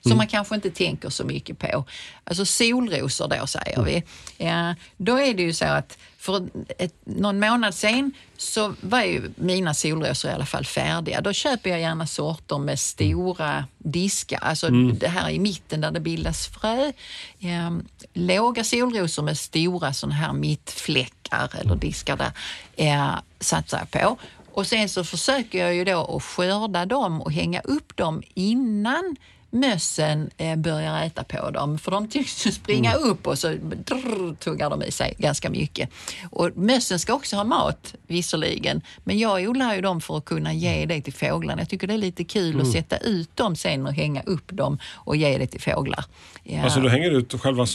som 0.00 0.16
man 0.16 0.26
kanske 0.26 0.54
inte 0.54 0.70
tänker 0.70 1.08
så 1.10 1.24
mycket 1.24 1.58
på. 1.58 1.84
Alltså 2.24 2.44
solrosor 2.44 3.28
då 3.40 3.46
säger 3.46 3.82
vi. 3.82 4.02
Ja, 4.46 4.74
då 4.96 5.16
är 5.20 5.34
det 5.34 5.42
ju 5.42 5.52
så 5.52 5.64
att 5.64 5.98
för 6.18 6.48
ett, 6.78 6.94
någon 7.04 7.40
månad 7.40 7.74
sen 7.74 8.12
så 8.36 8.74
var 8.80 9.02
ju 9.02 9.30
mina 9.36 9.74
solrosor 9.74 10.30
i 10.30 10.34
alla 10.34 10.46
fall 10.46 10.64
färdiga. 10.64 11.20
Då 11.20 11.32
köper 11.32 11.70
jag 11.70 11.80
gärna 11.80 12.06
sorter 12.06 12.58
med 12.58 12.78
stora 12.78 13.64
diskar, 13.78 14.38
alltså 14.38 14.68
det 14.70 15.08
här 15.08 15.30
i 15.30 15.38
mitten 15.38 15.80
där 15.80 15.90
det 15.90 16.00
bildas 16.00 16.46
frö. 16.46 16.92
Eh, 17.40 17.70
låga 18.12 18.64
solrosor 18.64 19.22
med 19.22 19.38
stora 19.38 19.92
sådana 19.92 20.14
här 20.14 20.32
mittfläckar 20.32 21.50
eller 21.60 21.76
diskar 21.76 22.16
där 22.16 22.32
eh, 22.76 23.14
satsar 23.40 23.78
jag 23.78 23.90
på. 23.90 24.18
Och 24.52 24.66
sen 24.66 24.88
så 24.88 25.04
försöker 25.04 25.58
jag 25.58 25.74
ju 25.74 25.84
då 25.84 26.16
att 26.16 26.22
skörda 26.22 26.86
dem 26.86 27.22
och 27.22 27.32
hänga 27.32 27.60
upp 27.60 27.96
dem 27.96 28.22
innan 28.34 29.16
mössen 29.50 30.30
eh, 30.36 30.56
börjar 30.56 31.02
äta 31.04 31.24
på 31.24 31.50
dem. 31.50 31.78
För 31.78 31.90
de 31.90 32.08
tycks 32.08 32.32
springa 32.54 32.94
upp 32.94 33.26
och 33.26 33.38
så 33.38 33.48
drr, 33.84 34.34
tuggar 34.34 34.70
de 34.70 34.82
i 34.82 34.90
sig 34.90 35.14
ganska 35.18 35.50
mycket. 35.50 35.90
Och 36.30 36.50
mössen 36.56 36.98
ska 36.98 37.14
också 37.14 37.36
ha 37.36 37.44
mat 37.44 37.94
visserligen, 38.06 38.82
men 39.04 39.18
jag 39.18 39.48
odlar 39.48 39.74
ju 39.74 39.80
dem 39.80 40.00
för 40.00 40.18
att 40.18 40.24
kunna 40.24 40.52
ge 40.52 40.86
det 40.86 41.00
till 41.02 41.14
fåglarna. 41.14 41.60
Jag 41.62 41.68
tycker 41.68 41.86
det 41.86 41.94
är 41.94 41.98
lite 41.98 42.24
kul 42.24 42.60
att 42.60 42.72
sätta 42.72 42.96
ut 42.96 43.36
dem 43.36 43.56
sen 43.56 43.86
och 43.86 43.92
hänga 43.94 44.22
upp 44.22 44.48
dem 44.52 44.78
och 44.94 45.16
ge 45.16 45.38
det 45.38 45.46
till 45.46 45.60
fåglar. 45.60 46.04
Ja. 46.44 46.62
Alltså 46.62 46.80
du 46.80 46.88
hänger 46.88 47.10
ut 47.10 47.40
själva 47.40 47.62
och 47.62 47.68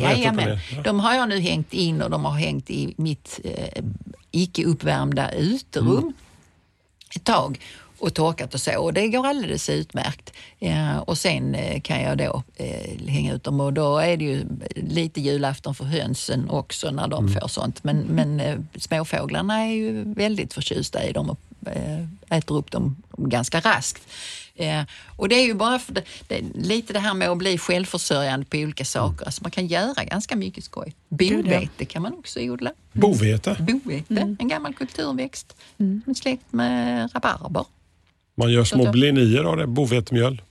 Jajamän. 0.00 0.58
Ja. 0.76 0.82
De 0.82 1.00
har 1.00 1.14
jag 1.14 1.28
nu 1.28 1.40
hängt 1.40 1.72
in 1.74 2.02
och 2.02 2.10
de 2.10 2.24
har 2.24 2.32
hängt 2.38 2.70
i 2.70 2.94
mitt 2.96 3.40
eh, 3.44 3.84
icke 4.30 4.64
uppvärmda 4.64 5.30
uterum 5.32 5.98
Mm. 5.98 6.12
ett 7.16 7.24
tag 7.24 7.60
och 8.02 8.14
torkat 8.14 8.54
och 8.54 8.60
så. 8.60 8.78
Och 8.82 8.92
det 8.94 9.08
går 9.08 9.26
alldeles 9.26 9.68
utmärkt. 9.68 10.32
Ja, 10.58 11.00
och 11.00 11.18
sen 11.18 11.54
eh, 11.54 11.80
kan 11.80 12.02
jag 12.02 12.18
då 12.18 12.42
eh, 12.56 13.06
hänga 13.08 13.32
ut 13.34 13.44
dem 13.44 13.60
och 13.60 13.72
då 13.72 13.98
är 13.98 14.16
det 14.16 14.24
ju 14.24 14.44
lite 14.74 15.20
julafton 15.20 15.74
för 15.74 15.84
hönsen 15.84 16.50
också 16.50 16.90
när 16.90 17.08
de 17.08 17.26
Mm. 17.26 17.40
får 17.40 17.48
sånt. 17.48 17.84
Men, 17.84 17.98
men 18.00 18.40
eh, 18.40 18.58
småfåglarna 18.76 19.58
är 19.60 19.72
ju 19.72 20.14
väldigt 20.14 20.52
förtjusta 20.54 21.04
i 21.04 21.12
dem 21.12 21.30
och 21.30 21.38
eh, 21.68 22.36
äter 22.38 22.56
upp 22.56 22.70
dem 22.70 22.96
ganska 23.16 23.60
raskt. 23.60 24.02
Eh, 24.54 24.82
och 25.16 25.28
det 25.28 25.34
är 25.34 25.44
ju 25.44 25.54
bara 25.54 25.80
det, 25.86 26.04
det, 26.28 26.40
lite 26.54 26.92
det 26.92 26.98
här 26.98 27.14
med 27.14 27.28
att 27.28 27.38
bli 27.38 27.58
självförsörjande 27.58 28.46
på 28.46 28.56
olika 28.56 28.84
saker. 28.84 29.26
Alltså 29.26 29.42
man 29.42 29.50
kan 29.50 29.66
göra 29.66 30.04
ganska 30.04 30.36
mycket 30.36 30.64
skoj. 30.64 30.94
Ja. 31.08 31.16
Bovete 31.16 31.84
kan 31.84 32.02
man 32.02 32.12
också 32.14 32.40
odla. 32.40 32.72
Bovete. 32.92 33.56
Bovete, 33.60 34.36
en 34.40 34.48
gammal 34.48 34.74
kulturväxt. 34.74 35.56
En 35.78 36.14
släkt 36.14 36.52
med 36.52 37.10
rabarber. 37.14 37.64
Man 38.34 38.52
gör 38.52 38.64
små 38.64 38.90
blinier 38.92 39.44
av 39.44 39.56
det, 39.56 39.66
bovetemjöl. 39.66 40.42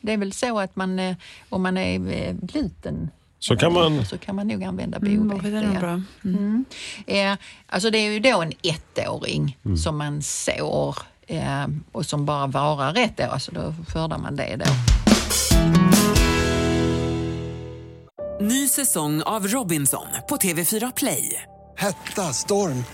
Det 0.00 0.12
är 0.12 0.16
väl 0.16 0.32
så 0.32 0.58
att 0.60 0.76
man, 0.76 0.98
eh, 0.98 1.16
om 1.48 1.62
man 1.62 1.76
är 1.78 2.12
eh, 2.12 2.34
gluten 2.42 3.10
Så 3.38 3.56
kan 3.56 3.72
man... 3.72 4.06
så 4.06 4.18
kan 4.18 4.36
man 4.36 4.48
nog 4.48 4.64
använda 4.64 4.98
Mm, 4.98 5.28
bovete. 5.28 5.76
bra. 5.80 6.02
Mm. 6.24 6.64
Eh, 7.06 7.32
alltså 7.66 7.90
det 7.90 7.98
är 7.98 8.12
ju 8.12 8.20
då 8.20 8.42
en 8.42 8.52
ettåring 8.62 9.58
Mm. 9.64 9.76
som 9.76 9.98
man 9.98 10.22
sår 10.22 10.98
eh, 11.26 11.66
och 11.92 12.06
som 12.06 12.24
bara 12.26 12.46
varar 12.46 12.98
ett 12.98 13.20
år, 13.20 13.38
så 13.38 13.52
då 13.52 13.74
skördar 13.88 14.18
man 14.18 14.36
det 14.36 14.56
då. 14.56 14.64
Ny 18.40 18.68
säsong 18.68 19.22
av 19.22 19.46
Robinson 19.48 20.06
på 20.28 20.36
TV4 20.36 20.92
Play. 20.96 21.42
Hetta, 21.76 22.22
storm, 22.32 22.84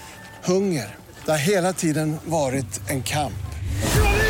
hunger. 0.45 0.95
Det 1.25 1.31
har 1.31 1.39
hela 1.39 1.73
tiden 1.73 2.17
varit 2.25 2.91
en 2.91 3.03
kamp. 3.03 3.35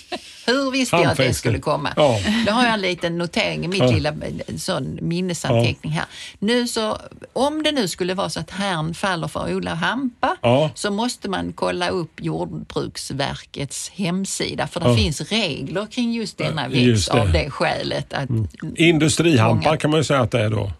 Hur 0.46 0.70
visste 0.70 0.96
jag 0.96 1.06
att 1.06 1.16
det 1.16 1.34
skulle 1.34 1.58
komma? 1.58 1.92
Ja. 1.96 2.18
Då 2.46 2.52
har 2.52 2.64
jag 2.64 2.74
en 2.74 2.80
liten 2.80 3.18
notering 3.18 3.64
i 3.64 3.68
mitt 3.68 3.78
Ja. 3.78 3.90
lilla 3.90 4.14
sån 4.58 4.98
minnesanteckning 5.02 5.92
här. 5.92 6.04
Nu 6.38 6.68
så, 6.68 6.98
om 7.32 7.62
det 7.62 7.72
nu 7.72 7.88
skulle 7.88 8.14
vara 8.14 8.30
så 8.30 8.40
att 8.40 8.50
herrn 8.50 8.94
faller 8.94 9.28
för 9.28 9.44
att 9.44 9.50
odla 9.50 9.74
hampa 9.74 10.36
Ja. 10.42 10.70
så 10.74 10.90
måste 10.90 11.28
man 11.28 11.52
kolla 11.52 11.88
upp 11.88 12.12
Jordbruksverkets 12.20 13.90
hemsida 13.90 14.66
för 14.66 14.80
det 14.80 14.88
Ja. 14.90 14.96
finns 14.96 15.20
regler 15.20 15.86
kring 15.86 16.12
just 16.12 16.38
denna 16.38 16.68
växt 16.68 16.80
just 16.82 17.06
det. 17.12 17.18
Mm. 17.18 17.26
av 17.26 17.32
det 17.32 17.50
skälet. 17.50 18.12
Att, 18.12 18.28
Industrihampa 18.76 19.64
Många. 19.66 19.76
kan 19.76 19.90
man 19.90 20.00
ju 20.00 20.04
säga 20.04 20.20
att 20.20 20.30
det 20.30 20.40
är 20.40 20.50
då. 20.50 20.72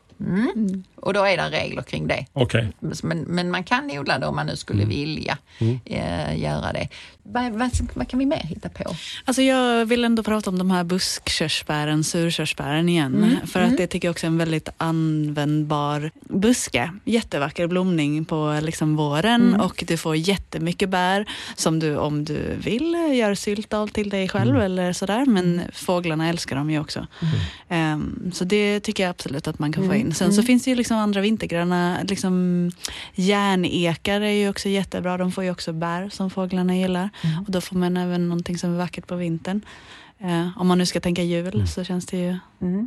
Och 1.03 1.15
då 1.15 1.25
är 1.25 1.37
det 1.37 1.51
regler 1.51 1.83
kring 1.83 2.07
det. 2.09 2.27
Okej. 2.33 2.69
Men, 3.03 3.19
men 3.19 3.51
man 3.51 3.65
kan 3.65 3.91
odla 3.99 4.19
det 4.19 4.27
om 4.27 4.37
man 4.37 4.47
nu 4.47 4.57
skulle 4.57 4.85
vilja 4.85 5.39
eh, 5.85 6.39
göra 6.41 6.73
det. 6.73 6.89
Vad, 7.23 7.53
vad, 7.53 7.71
vad 7.95 8.09
kan 8.09 8.19
vi 8.19 8.27
mer 8.27 8.43
hitta 8.43 8.69
på? 8.69 8.85
Alltså 9.25 9.43
jag 9.43 9.85
vill 9.87 10.05
ändå 10.05 10.23
prata 10.23 10.51
om 10.51 10.59
de 10.59 10.71
här 10.71 10.85
buskkörsbären, 10.85 12.05
surkörsbären 12.05 12.89
igen. 12.89 13.15
Mm, 13.17 13.47
För 13.47 13.61
att 13.61 13.77
det 13.77 13.87
tycker 13.87 14.09
jag 14.09 14.13
också 14.13 14.27
är 14.27 14.29
en 14.29 14.39
väldigt 14.39 14.69
användbar 14.77 16.11
buske. 16.29 16.91
Jättevacker 17.05 17.67
blomning 17.67 18.25
på 18.25 18.59
liksom 18.63 18.97
våren 18.97 19.43
Mm. 19.49 19.61
och 19.61 19.85
du 19.87 19.97
får 19.97 20.17
jättemycket 20.17 20.89
bär 20.89 21.27
som 21.57 21.79
du 21.79 21.97
om 21.97 22.25
du 22.25 22.57
vill 22.65 22.95
gör 23.19 23.35
sylt 23.35 23.73
av 23.75 23.87
till 23.89 24.09
dig 24.11 24.29
själv 24.29 24.51
Mm. 24.51 24.63
eller 24.63 24.93
sådär. 24.93 25.27
Men 25.27 25.63
fåglarna 25.73 26.29
älskar 26.29 26.57
dem 26.57 26.71
ju 26.71 26.81
också. 26.81 27.07
Ehm, 27.69 28.31
så 28.35 28.45
det 28.45 28.81
tycker 28.81 29.03
jag 29.03 29.11
absolut 29.11 29.49
att 29.49 29.59
man 29.59 29.73
kan 29.73 29.83
Mm. 29.85 29.95
få 29.95 30.01
in. 30.01 30.15
Sen 30.15 30.33
så 30.33 30.43
finns 30.43 30.65
det 30.65 30.71
ju 30.71 30.77
liksom 30.77 30.92
andra 30.99 31.21
vintergröna, 31.21 31.99
liksom 32.09 32.71
järnekar 33.15 34.21
är 34.21 34.31
ju 34.33 34.49
också 34.49 34.69
jättebra. 34.69 35.17
De 35.17 35.33
får 35.33 35.45
ju 35.45 35.51
också 35.51 35.73
bär 35.73 36.09
som 36.09 36.31
fåglarna 36.31 36.77
gillar. 36.77 37.11
Mm. 37.23 37.39
Och 37.45 37.51
då 37.51 37.61
får 37.61 37.77
man 37.77 37.97
även 37.97 38.29
någonting 38.29 38.59
som 38.59 38.75
är 38.75 38.79
vackert 38.79 39.07
på 39.07 39.17
vintern. 39.17 39.61
Eh, 40.25 40.49
om 40.59 40.67
man 40.67 40.79
nu 40.79 40.87
ska 40.87 41.01
tänka 41.01 41.23
jul 41.23 41.69
så 41.69 41.85
känns 41.85 42.07
det 42.07 42.17
ju 42.17 42.37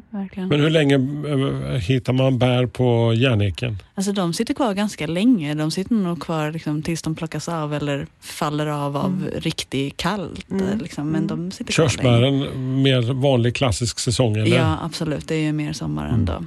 verkligen... 0.09 0.49
Men 0.49 0.59
hur 0.59 0.69
länge 0.69 0.95
eh, 0.95 1.79
hittar 1.81 2.13
man 2.13 2.39
bär 2.39 2.65
på 2.65 3.13
järneken? 3.13 3.77
Alltså 3.95 4.11
de 4.11 4.33
sitter 4.33 4.53
kvar 4.53 4.73
ganska 4.73 5.07
länge. 5.07 5.53
De 5.53 5.71
sitter 5.71 5.93
nog 5.95 6.21
kvar 6.21 6.51
liksom, 6.51 6.81
tills 6.81 7.01
de 7.01 7.15
plockas 7.15 7.49
av 7.49 7.73
eller 7.73 8.07
faller 8.19 8.67
av 8.67 8.97
av 8.97 9.29
riktigt 9.35 9.97
kallt. 9.97 10.51
eh, 10.51 10.77
Liksom. 10.81 11.09
Men 11.09 11.27
de 11.27 11.51
sitter 11.51 11.73
kvar 11.73 11.83
länge. 11.83 11.89
Körsbären, 11.89 12.81
mer 12.81 13.13
vanlig 13.13 13.55
klassisk 13.55 13.99
säsong 13.99 14.35
eller? 14.37 14.57
Ja, 14.57 14.77
absolut. 14.81 15.27
Det 15.27 15.35
är 15.35 15.43
ju 15.43 15.51
mer 15.53 15.73
sommaren 15.73 16.25
då. 16.25 16.43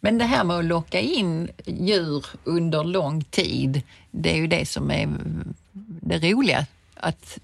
Men 0.00 0.18
det 0.18 0.24
här 0.24 0.44
med 0.44 0.56
att 0.56 0.64
locka 0.64 1.00
in 1.00 1.50
djur 1.66 2.26
under 2.44 2.84
lång 2.84 3.24
tid, 3.24 3.82
det 4.10 4.30
är 4.30 4.36
ju 4.36 4.46
det 4.46 4.68
som 4.68 4.90
är 4.90 5.08
det 6.00 6.18
roliga. 6.18 6.66
Att 6.94 7.38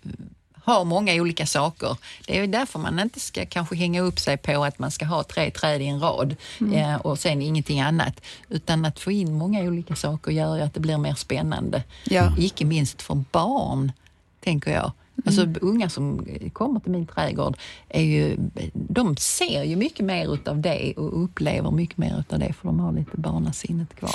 ha 0.65 0.85
många 0.85 1.15
olika 1.15 1.47
saker. 1.47 1.97
Det 2.27 2.37
är 2.37 2.41
ju 2.41 2.47
därför 2.47 2.79
man 2.79 2.99
inte 2.99 3.21
ska 3.21 3.47
kanske 3.47 3.77
hänga 3.77 4.01
upp 4.01 4.19
sig 4.19 4.37
på 4.37 4.65
att 4.65 4.79
man 4.79 4.91
ska 4.91 5.05
ha 5.05 5.23
tre 5.23 5.51
träd 5.51 5.83
i 5.83 5.87
en 5.87 6.01
rad 6.01 6.37
eh, 6.75 6.97
och 6.97 7.19
sen 7.19 7.43
ingenting 7.43 7.81
annat. 7.81 8.21
Utan 8.49 8.85
att 8.85 9.01
få 9.01 9.13
in 9.13 9.35
många 9.35 9.61
olika 9.61 9.97
saker 9.97 10.33
gör 10.33 10.57
ju 10.57 10.63
att 10.63 10.75
det 10.75 10.81
blir 10.81 10.99
mer 10.99 11.15
spännande. 11.15 11.83
Ja. 12.05 12.35
Icke 12.39 12.65
minst 12.65 13.03
för 13.03 13.25
barn, 13.33 13.93
tänker 14.41 14.71
jag. 14.71 14.93
Alltså 15.26 15.47
unga 15.61 15.88
som 15.88 16.26
kommer 16.52 16.81
till 16.81 16.90
min 16.90 17.07
trädgård, 17.07 17.57
är 17.88 18.02
ju, 18.02 18.37
de 18.73 19.16
ser 19.16 19.62
ju 19.62 19.76
mycket 19.76 20.07
mer 20.07 20.35
utav 20.35 20.61
det 20.61 20.92
och 20.97 21.25
upplever 21.25 21.71
mycket 21.71 21.99
mer 21.99 22.21
utav 22.21 22.38
det 22.38 22.52
för 22.52 22.69
de 22.69 22.81
har 22.81 22.92
lite 22.92 23.16
barnasinnet 23.16 23.95
kvar. 23.95 24.14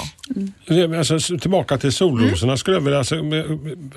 Alltså, 0.98 1.38
tillbaka 1.38 1.78
till 1.78 1.92
solrosorna 1.92 2.58
skulle 2.58 2.78
jag 2.78 2.82
vilja 2.82 3.04
säga. 3.04 3.22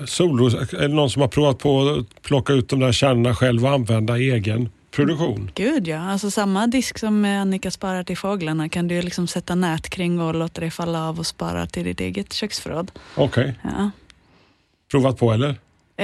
Solros, 0.05 0.53
är 0.53 0.87
det 0.87 0.87
någon 0.87 1.09
som 1.09 1.21
har 1.21 1.29
provat 1.29 1.57
på 1.57 1.89
att 1.89 2.21
plocka 2.21 2.53
ut 2.53 2.69
de 2.69 2.79
där 2.79 2.91
kärnorna 2.91 3.35
själv 3.35 3.65
och 3.65 3.71
använda 3.71 4.17
i 4.17 4.31
egen 4.31 4.69
produktion? 4.91 5.51
Gud 5.55 5.87
ja, 5.87 5.99
alltså 5.99 6.31
samma 6.31 6.67
disk 6.67 6.99
som 6.99 7.25
Annika 7.25 7.71
sparar 7.71 8.03
till 8.03 8.17
fåglarna 8.17 8.69
kan 8.69 8.87
du 8.87 9.01
liksom 9.01 9.27
sätta 9.27 9.55
nät 9.55 9.89
kring 9.89 10.19
och 10.21 10.35
låta 10.35 10.61
det 10.61 10.71
falla 10.71 11.07
av 11.07 11.19
och 11.19 11.27
spara 11.27 11.65
till 11.65 11.83
ditt 11.83 11.99
eget 11.99 12.33
köksförråd. 12.33 12.91
Okej. 13.15 13.59
Ja. 13.63 13.91
Provat 14.91 15.17
på 15.17 15.31
eller? 15.31 15.55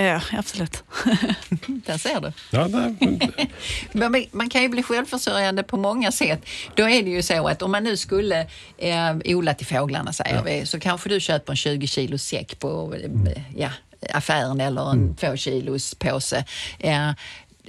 Ja, 0.01 0.21
absolut. 0.31 0.83
Där 1.67 1.97
ser 1.97 2.21
du. 2.21 2.31
Ja, 2.51 2.67
nej, 4.09 4.29
man- 4.31 4.49
kan 4.49 4.61
ju 4.61 4.69
bli 4.69 4.83
självförsörjande 4.83 5.63
på 5.63 5.77
många 5.77 6.11
sätt. 6.11 6.41
Då 6.75 6.89
är 6.89 7.03
det 7.03 7.09
ju 7.09 7.21
så 7.21 7.47
att 7.47 7.61
om 7.61 7.71
man 7.71 7.83
nu 7.83 7.97
skulle 7.97 8.47
eh, 8.77 9.15
odla 9.25 9.53
till 9.53 9.67
fåglarna 9.67 10.13
säger 10.13 10.43
vi, 10.43 10.65
så 10.65 10.79
kanske 10.79 11.09
du 11.09 11.19
köper 11.19 11.53
en 11.53 11.57
20 11.57 11.87
kilos 11.87 12.23
säck 12.23 12.59
på 12.59 12.95
eh, 12.95 13.41
ja, 13.55 13.69
affären 14.13 14.61
eller 14.61 14.91
en 14.91 15.15
2 15.15 15.35
kilos 15.37 15.95
påse. 15.95 16.45
Eh, 16.79 17.11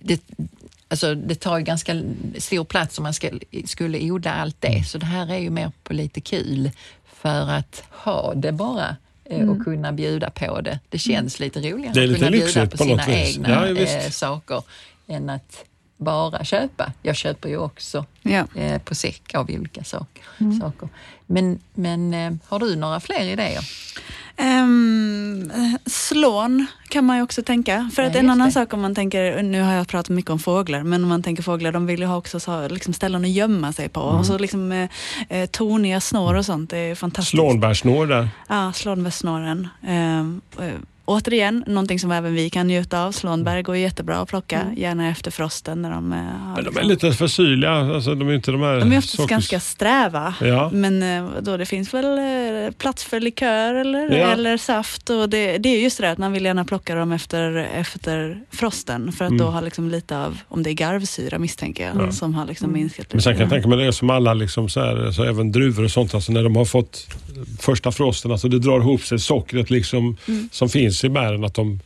det, 0.02 0.22
alltså, 0.88 1.14
det 1.14 1.34
tar 1.34 1.58
ju 1.58 1.64
ganska 1.64 2.02
stor 2.38 2.64
plats 2.64 2.98
om 2.98 3.02
man 3.02 3.14
ska, 3.14 3.30
skulle 3.64 4.10
odla 4.10 4.32
allt 4.34 4.56
det. 4.60 4.84
Så 4.88 4.98
det 4.98 5.06
här 5.06 5.32
är 5.32 5.38
ju 5.38 5.50
mer 5.50 5.72
på 5.84 5.92
lite 5.92 6.20
kul 6.20 6.70
för 7.14 7.50
att 7.50 7.82
ha 7.90 8.34
det 8.34 8.52
bara 8.52 8.96
eh, 9.30 9.48
och 9.48 9.64
kunna 9.64 9.92
bjuda 9.92 10.30
på 10.30 10.60
det. 10.60 10.78
Det 10.88 10.98
känns 10.98 11.40
lite 11.40 11.60
roligare 11.60 11.94
Det 11.94 12.00
är 12.00 12.04
att 12.04 12.08
lite 12.08 12.18
kunna 12.18 12.30
bjuda 12.30 12.66
på 12.66 12.76
på 12.76 12.84
sina 12.84 13.06
vis. 13.06 13.36
egna 13.36 13.48
Ja, 13.68 13.80
eh, 13.82 14.10
saker 14.10 14.62
än 15.06 15.30
att 15.30 15.64
bara 15.96 16.44
köpa. 16.44 16.92
Jag 17.02 17.16
köper 17.16 17.48
ju 17.48 17.56
också 17.58 18.04
Ja. 18.22 18.46
eh, 18.56 18.82
på 18.82 18.94
säck 18.94 19.34
av 19.34 19.50
olika 19.50 19.84
saker. 19.84 20.24
saker. 20.60 20.88
Men, 21.26 21.58
men 21.74 22.14
eh, 22.14 22.32
har 22.48 22.58
du 22.58 22.76
några 22.76 23.00
fler 23.00 23.24
idéer? 23.24 23.64
Um, 24.40 25.50
slån 25.86 26.66
kan 26.88 27.04
man 27.04 27.16
ju 27.16 27.22
också 27.22 27.42
tänka. 27.42 27.90
För 27.94 28.02
Ja, 28.02 28.08
att 28.08 28.16
en 28.16 28.30
annan 28.30 28.48
det. 28.48 28.52
sak 28.52 28.72
om 28.72 28.80
man 28.80 28.94
tänker, 28.94 29.42
nu 29.42 29.62
har 29.62 29.72
jag 29.72 29.88
pratat 29.88 30.08
mycket 30.08 30.30
om 30.30 30.38
fåglar, 30.38 30.82
men 30.82 31.02
om 31.02 31.08
man 31.08 31.22
tänker 31.22 31.42
fåglar, 31.42 31.72
de 31.72 31.86
vill 31.86 32.00
ju 32.00 32.06
ha 32.06 32.16
också 32.16 32.40
så, 32.40 32.68
liksom 32.68 32.92
ställen 32.94 33.24
att 33.24 33.30
gömma 33.30 33.72
sig 33.72 33.88
på. 33.88 34.00
Och 34.00 34.26
så 34.26 34.38
liksom 34.38 34.72
eh, 34.72 34.88
eh, 35.28 35.46
toniga 35.46 36.00
snår 36.00 36.34
och 36.34 36.46
sånt, 36.46 36.70
det 36.70 36.78
är 36.78 36.94
fantastiskt. 36.94 37.30
Slånbärssnår 37.30 38.06
där. 38.06 38.28
Ja, 38.48 38.72
slånbärssnåren. 38.72 39.68
Um, 39.88 40.40
återigen, 41.08 41.64
någonting 41.66 41.98
som 41.98 42.12
även 42.12 42.34
vi 42.34 42.50
kan 42.50 42.66
njuta 42.66 43.04
av. 43.04 43.12
Slånbär 43.12 43.62
går 43.62 43.76
jättebra 43.76 44.16
att 44.16 44.28
plocka, 44.28 44.62
gärna 44.76 45.08
efter 45.10 45.30
frosten 45.30 45.82
när 45.82 45.90
de 45.90 46.12
eh, 46.12 46.18
har 46.18 46.54
Men 46.54 46.54
de 46.54 46.60
är 46.60 46.64
liksom- 46.64 46.88
lite 46.88 47.12
för 47.12 47.26
syrliga. 47.26 47.70
Alltså, 47.72 48.14
de 48.14 48.28
är 48.28 48.32
inte 48.34 48.50
de 48.50 48.60
här 48.60 48.80
de 48.80 48.92
är 48.92 48.98
oftast 48.98 49.18
sockers- 49.18 49.28
ganska 49.28 49.60
sträva. 49.60 50.34
Ja. 50.40 50.70
Men 50.72 51.02
eh, 51.02 51.30
då 51.40 51.56
det 51.56 51.66
finns 51.66 51.94
väl 51.94 52.04
eh, 52.18 52.70
plats 52.72 53.04
för 53.04 53.20
likör 53.20 53.74
eller, 53.74 54.18
Ja. 54.18 54.32
eller 54.32 54.56
saft. 54.56 55.10
Och 55.10 55.28
det, 55.28 55.58
det 55.58 55.68
är 55.68 55.80
just 55.82 55.98
det 56.00 56.10
att 56.10 56.18
man 56.18 56.32
vill 56.32 56.44
gärna 56.44 56.64
plocka 56.64 56.94
dem 56.94 57.12
efter, 57.12 57.56
efter 57.74 58.40
frosten. 58.50 59.12
För 59.12 59.24
att 59.24 59.30
Mm. 59.30 59.38
då 59.38 59.50
ha 59.50 59.60
liksom 59.60 59.88
lite 59.90 60.18
av, 60.18 60.38
om 60.48 60.62
det 60.62 60.70
är 60.70 60.74
garvsyra 60.74 61.38
misstänker 61.38 61.92
jag, 61.98 62.14
som 62.14 62.34
har 62.34 62.46
liksom 62.46 62.72
minskat 62.72 62.98
lite. 62.98 63.16
Men 63.16 63.22
sen 63.22 63.32
kan 63.32 63.40
jag 63.40 63.50
tänka 63.50 63.68
mig 63.68 63.78
det 63.78 63.84
är 63.84 63.90
som 63.92 64.10
alla, 64.10 64.34
liksom 64.34 64.68
så 64.68 64.80
här, 64.80 65.12
så 65.12 65.24
även 65.24 65.52
druvor 65.52 65.84
och 65.84 65.90
sånt, 65.90 66.14
alltså 66.14 66.32
när 66.32 66.42
de 66.44 66.56
har 66.56 66.64
fått 66.64 67.06
första 67.60 67.92
frosten, 67.92 68.30
alltså 68.32 68.48
det 68.48 68.58
drar 68.58 68.80
ihop 68.80 69.00
sig 69.02 69.18
sockret 69.18 69.70
liksom, 69.70 70.16
Mm. 70.28 70.48
som 70.52 70.68
finns 70.68 70.97
i 71.04 71.08
bären, 71.08 71.44
att 71.44 71.54
de 71.54 71.80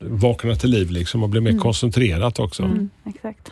vaknar 0.00 0.54
till 0.54 0.70
liv 0.70 0.90
liksom 0.90 1.22
och 1.22 1.28
blir 1.28 1.40
Mm. 1.40 1.54
mer 1.54 1.60
koncentrerat 1.62 2.38
också. 2.38 2.70
Exakt. 3.06 3.48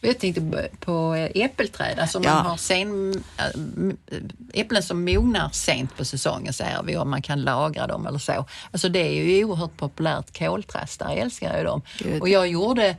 Jag 0.00 0.18
tänkte 0.18 0.40
på- 0.40 0.76
på 0.80 1.14
äppelträd, 1.34 1.98
alltså 1.98 2.20
Ja. 2.24 2.34
man 2.34 2.46
har 2.46 2.56
sen, 2.56 3.14
äh, 3.38 4.60
äpplen 4.60 4.82
som 4.82 5.04
mognar 5.04 5.48
sent 5.52 5.96
på 5.96 6.04
säsongen 6.04 6.52
säger 6.52 6.82
vi 6.82 6.96
och 6.96 7.06
man 7.06 7.22
kan 7.22 7.42
lagra 7.42 7.86
dem 7.86 8.06
eller 8.06 8.18
så. 8.18 8.46
Alltså 8.70 8.88
det 8.88 8.98
är 8.98 9.12
ju 9.24 9.44
oerhört 9.44 9.76
populärt. 9.76 10.38
Koltrastar 10.38 11.14
älskar 11.16 11.58
ju 11.58 11.64
dem. 11.64 11.82
Gud. 11.98 12.20
Och 12.22 12.28
jag 12.28 12.48
gjorde 12.48 12.96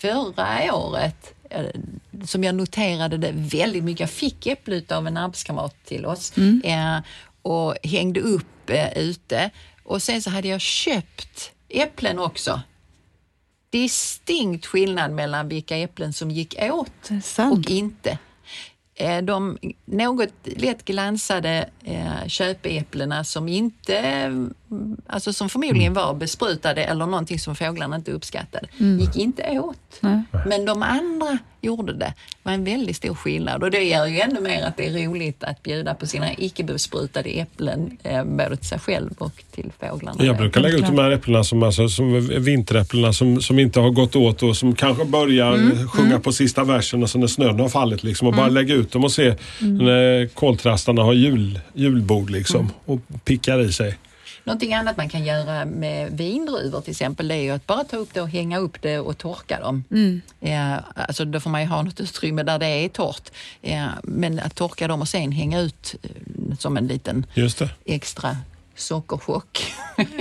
förra 0.00 0.74
året 0.74 1.34
eh, 1.50 1.64
som 2.26 2.44
jag 2.44 2.54
noterade 2.54 3.16
det 3.16 3.32
väldigt 3.34 3.84
mycket. 3.84 4.00
Jag 4.00 4.10
fick 4.10 4.46
äpple 4.46 4.82
av 4.90 5.06
en 5.06 5.16
arbetskamrat 5.16 5.74
till 5.84 6.06
oss 6.06 6.32
eh, 6.64 6.98
och 7.42 7.74
hängde 7.82 8.20
upp 8.20 8.70
eh, 8.70 8.98
ute. 8.98 9.50
Och 9.90 10.02
sen 10.02 10.22
så 10.22 10.30
hade 10.30 10.48
jag 10.48 10.60
köpt 10.60 11.52
äpplen 11.68 12.18
också 12.18 12.60
distinkt 13.70 14.66
skillnad 14.66 15.10
mellan 15.10 15.48
vilka 15.48 15.76
äpplen 15.76 16.12
som 16.12 16.30
gick 16.30 16.54
åt 16.62 17.10
och 17.52 17.70
inte. 17.70 18.18
Eh, 18.94 19.22
De 19.22 19.58
något 19.84 20.32
lätt 20.44 20.84
glansade 20.84 21.70
eh, 21.84 22.26
köpäpplena 22.26 23.24
som 23.24 23.48
inte, 23.48 24.30
alltså 25.06 25.32
som 25.32 25.48
förmodligen 25.48 25.92
var 25.94 26.14
besprutade 26.14 26.84
eller 26.84 27.06
någonting 27.06 27.38
som 27.38 27.56
fåglarna 27.56 27.96
inte 27.96 28.12
uppskattade, 28.12 28.66
gick 28.78 29.16
inte 29.16 29.60
åt. 29.60 29.76
Nej. 30.00 30.22
Men 30.46 30.64
de 30.64 30.82
andra 30.82 31.38
gjorde 31.60 31.92
det. 31.92 31.98
Det 31.98 32.14
var 32.42 32.52
en 32.52 32.64
väldigt 32.64 32.96
stor 32.96 33.14
skillnad 33.14 33.62
och 33.62 33.70
det 33.70 33.82
gör 33.82 34.06
ju 34.06 34.20
ännu 34.20 34.40
mer 34.40 34.64
att 34.64 34.76
det 34.76 34.86
är 34.88 35.06
roligt 35.08 35.44
att 35.44 35.62
bjuda 35.62 35.94
på 35.94 36.06
sina 36.06 36.32
icke 36.38 36.64
besprutade 36.64 37.28
äpplen 37.30 37.98
eh, 38.02 38.24
både 38.24 38.56
till 38.56 38.66
sig 38.68 38.78
själv 38.78 39.10
och 39.18 39.32
till 39.50 39.72
fåglarna. 39.80 40.24
Jag 40.24 40.36
brukar 40.36 40.60
lägga 40.60 40.76
ut 40.76 40.86
de 40.86 40.98
här 40.98 41.10
äpplena 41.10 41.44
som, 41.44 41.62
alltså, 41.62 41.88
som 41.88 42.20
vinteräpplena 42.44 43.12
som, 43.12 43.42
som 43.42 43.58
inte 43.58 43.80
har 43.80 43.90
gått 43.90 44.16
åt 44.16 44.42
och 44.42 44.56
som 44.56 44.74
kanske 44.74 45.04
börjar 45.04 45.54
Mm, 45.54 45.88
sjunga 45.88 46.20
på 46.20 46.32
sista 46.32 46.64
versen 46.64 47.02
och 47.02 47.10
så 47.10 47.18
när 47.18 47.26
snön 47.26 47.60
har 47.60 47.68
fallit 47.68 48.02
liksom, 48.02 48.28
och 48.28 48.34
bara 48.34 48.48
lägga 48.48 48.74
ut 48.74 48.92
dem 48.92 49.04
och 49.04 49.12
se 49.12 49.34
Mm. 49.60 49.76
när 49.84 50.26
koltrastarna 50.26 51.02
har 51.02 51.12
jul, 51.12 51.60
julbord 51.74 52.30
liksom, 52.30 52.70
och 52.84 52.98
pickar 53.24 53.60
i 53.60 53.72
sig. 53.72 53.96
Någonting 54.44 54.74
annat 54.74 54.96
man 54.96 55.08
kan 55.08 55.24
göra 55.24 55.64
med 55.64 56.12
vindruvor 56.12 56.80
till 56.80 56.90
exempel, 56.90 57.28
det 57.28 57.34
är 57.34 57.42
ju 57.42 57.50
att 57.50 57.66
bara 57.66 57.84
ta 57.84 57.96
upp 57.96 58.14
det 58.14 58.20
och 58.20 58.28
hänga 58.28 58.58
upp 58.58 58.82
det 58.82 58.98
och 58.98 59.18
torka 59.18 59.60
dem. 59.60 59.84
Ja, 60.40 60.80
alltså 60.94 61.24
då 61.24 61.40
får 61.40 61.50
man 61.50 61.60
ju 61.60 61.66
ha 61.66 61.82
något 61.82 62.00
utrymme 62.00 62.42
där 62.42 62.58
det 62.58 62.66
är 62.66 62.88
torrt. 62.88 63.30
Ja, 63.60 63.88
men 64.02 64.38
att 64.40 64.54
torka 64.54 64.88
dem 64.88 65.00
och 65.00 65.08
sen 65.08 65.32
hänga 65.32 65.60
ut 65.60 65.94
eh, 66.02 66.56
som 66.58 66.76
en 66.76 66.86
liten 66.86 67.26
Just 67.34 67.58
det. 67.58 67.70
extra 67.84 68.36
sockerchock. 68.76 69.72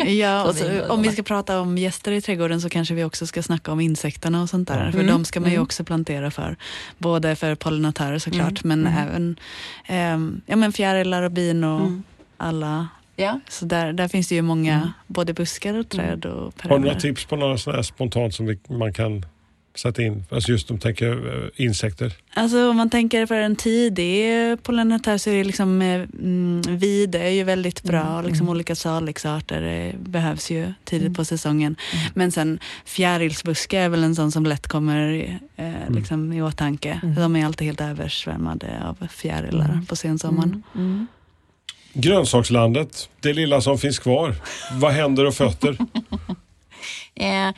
Ja, 0.08 0.44
För 0.44 0.50
och 0.50 0.56
så, 0.56 0.64
vindruvorna. 0.64 0.94
om 0.94 1.02
vi 1.02 1.12
ska 1.12 1.24
prata 1.24 1.60
om 1.60 1.78
gäster 1.78 2.12
i 2.12 2.22
trädgården 2.22 2.62
så 2.62 2.70
kanske 2.70 2.94
vi 2.94 3.04
också 3.04 3.28
ska 3.28 3.44
snacka 3.44 3.72
om 3.72 3.80
insekterna 3.80 4.42
och 4.42 4.50
sånt 4.50 4.68
där. 4.68 4.92
För 4.92 5.00
Mm. 5.00 5.08
de 5.08 5.26
ska 5.26 5.40
man 5.40 5.52
ju 5.52 5.60
också 5.60 5.84
plantera 5.84 6.32
för. 6.32 6.56
Både 6.98 7.36
för 7.36 7.56
pollinatörer 7.56 8.20
såklart, 8.20 8.64
men 8.64 8.88
även 8.88 9.40
ehm, 9.86 10.42
ja, 10.46 10.56
men 10.56 10.74
fjärilar 10.74 11.24
och 11.24 11.32
bin 11.32 11.64
och 11.64 11.92
alla. 12.38 12.88
Ja. 13.20 13.40
Så 13.50 13.66
där, 13.66 13.94
där 13.94 14.08
finns 14.08 14.28
det 14.28 14.36
ju 14.36 14.42
många, 14.42 14.94
både 15.08 15.34
buskar 15.34 15.74
och 15.74 15.90
träd 15.90 16.26
och 16.26 16.32
Har 16.34 16.46
du 16.46 16.52
perenner. 16.62 16.80
några 16.86 17.00
tips 17.00 17.26
på 17.26 17.36
några 17.36 17.58
sådana 17.58 17.78
här 17.78 17.84
spontant 17.84 18.36
som 18.36 18.46
vi, 18.46 18.60
man 18.70 18.94
kan 18.94 19.26
sätta 19.76 20.02
in? 20.02 20.24
Alltså 20.32 20.52
just 20.52 20.68
de 20.68 20.80
tänker 20.80 21.44
eh, 21.44 21.66
insekter. 21.66 22.14
Alltså 22.34 22.70
om 22.70 22.78
man 22.78 22.90
tänker 22.90 23.26
för 23.26 23.36
en 23.36 23.56
tidig 23.56 24.28
pollinatör 24.64 25.18
så 25.18 25.30
är 25.30 25.38
det 25.38 25.44
liksom 25.44 25.82
eh, 25.82 26.02
mm, 26.02 26.62
vide 26.68 27.20
är 27.20 27.30
ju 27.30 27.44
väldigt 27.44 27.84
bra 27.84 28.18
och 28.18 28.24
liksom 28.24 28.50
olika 28.50 28.76
salixarter 28.76 29.62
eh, 29.62 29.96
behövs 30.00 30.52
ju 30.52 30.74
tidigt 30.84 31.16
på 31.16 31.26
säsongen. 31.26 31.76
Men 32.14 32.32
sen 32.32 32.60
fjärilsbuske 32.86 33.80
är 33.80 33.90
väl 33.90 34.04
en 34.04 34.16
sån 34.16 34.32
som 34.32 34.46
lätt 34.46 34.68
kommer 34.68 35.30
eh, 35.56 35.74
liksom 35.90 36.34
i 36.34 36.42
åtanke. 36.42 37.00
De 37.16 37.36
är 37.36 37.46
alltid 37.46 37.66
helt 37.68 37.82
översvämmade 37.82 38.68
av 38.84 39.08
fjärilar 39.08 39.82
på 39.90 39.96
sensommaren. 39.96 40.64
Grönsakslandet, 41.94 43.10
det 43.20 43.34
lilla 43.34 43.62
som 43.62 43.78
finns 43.78 44.00
kvar. 44.00 44.36
Vad 44.74 44.92
händer 44.92 45.26
och 45.26 45.36
fötter? 45.36 45.78
Eh, 47.16 47.52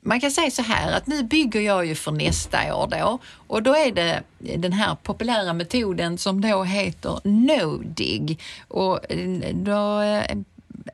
man 0.00 0.20
kan 0.20 0.30
säga 0.30 0.50
så 0.50 0.62
här 0.62 0.92
att 0.92 1.06
nu 1.06 1.22
bygger 1.22 1.60
jag 1.60 1.86
ju 1.86 1.94
för 1.94 2.12
nästa 2.12 2.76
år 2.76 2.86
då 2.86 3.18
och 3.46 3.62
då 3.62 3.76
är 3.76 3.92
det 3.92 4.22
den 4.38 4.72
här 4.72 4.96
populära 5.02 5.52
metoden 5.52 6.18
som 6.18 6.40
då 6.40 6.64
heter 6.64 7.20
no-dig. 7.24 8.38
Och 8.68 9.12
eh, 9.12 9.54
då 9.54 10.00
eh, 10.00 10.36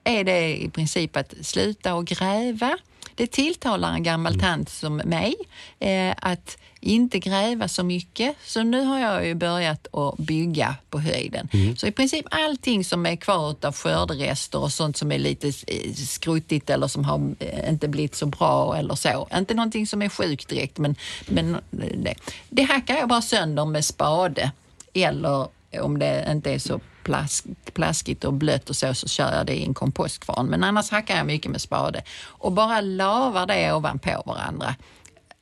är 0.05 0.25
det 0.25 0.57
i 0.57 0.71
princip 0.71 1.17
att 1.17 1.35
sluta 1.43 1.95
och 1.95 2.07
gräva. 2.07 2.79
Det 3.15 3.27
tilltalar 3.27 3.93
en 3.93 4.03
gammal 4.03 4.41
tant 4.41 4.69
som 4.69 4.97
mig 4.97 5.35
eh, 5.79 6.15
att 6.17 6.59
inte 6.81 7.19
gräva 7.19 7.69
så 7.69 7.85
mycket. 7.85 8.37
Så 8.45 8.63
nu 8.63 8.85
har 8.85 8.99
jag 8.99 9.27
ju 9.27 9.35
börjat 9.35 9.95
att 9.95 10.17
bygga 10.19 10.77
på 10.91 11.01
höjden. 11.01 11.49
Så 11.77 11.87
i 11.87 11.93
princip 11.93 12.27
allting 12.31 12.85
som 12.85 13.07
är 13.07 13.17
kvar 13.17 13.57
av 13.63 13.75
skörderester 13.75 14.59
och 14.59 14.73
sånt 14.73 14.97
som 14.97 15.13
är 15.13 15.19
lite 15.19 15.49
eh, 15.49 15.95
skruttigt 15.95 16.71
eller 16.71 16.87
som 16.87 17.05
har 17.05 17.35
eh, 17.39 17.69
inte 17.69 17.89
blivit 17.89 18.15
så 18.15 18.27
bra 18.27 18.77
eller 18.77 18.95
så. 18.95 19.29
Inte 19.35 19.55
någonting 19.55 19.87
som 19.87 20.03
är 20.03 20.09
sjukt 20.09 20.49
direkt 20.49 20.79
men, 20.79 20.95
men 21.27 21.55
eh, 21.55 21.61
det, 21.97 22.15
det 22.49 22.63
hackar 22.63 22.97
jag 22.97 23.09
bara 23.09 23.23
sönder 23.23 23.65
med 23.65 23.85
spade. 23.85 24.53
Eller 24.95 25.49
om 25.81 25.99
det 25.99 26.29
inte 26.33 26.53
är 26.53 26.59
så 26.59 26.81
plask, 27.09 27.45
plaskigt 27.75 28.25
och 28.25 28.33
blött 28.33 28.71
och 28.71 28.77
så, 28.77 28.95
så 28.95 29.09
kör 29.09 29.37
jag 29.37 29.47
det 29.47 29.55
i 29.55 29.65
en 29.65 29.75
kompostkvarn. 29.75 30.47
Men 30.47 30.65
annars 30.65 30.91
hackar 30.91 31.17
jag 31.17 31.27
mycket 31.27 31.51
med 31.51 31.61
spade 31.61 32.03
och 32.27 32.53
bara 32.53 32.81
lavar 32.81 33.47
det 33.47 33.73
ovanpå 33.73 34.23
varandra. 34.27 34.75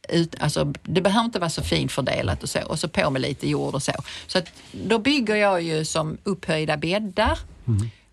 Ut, 0.09 0.35
alltså, 0.41 0.73
det 0.83 1.01
behöver 1.01 1.25
inte 1.25 1.39
vara 1.39 1.51
så 1.51 1.63
fint 1.63 1.93
fördelat 1.93 2.43
och 2.43 2.49
så. 2.49 2.59
Och 2.67 2.79
så 2.79 2.89
på 2.89 3.11
med 3.11 3.23
lite 3.23 3.49
jord 3.49 3.75
och 3.75 3.83
så. 3.83 3.93
Så 4.27 4.39
att, 4.39 4.47
då 4.73 4.99
bygger 4.99 5.35
jag 5.37 5.63
ju 5.63 5.85
som 5.85 6.19
upphöjda 6.25 6.77
bäddar. 6.77 7.39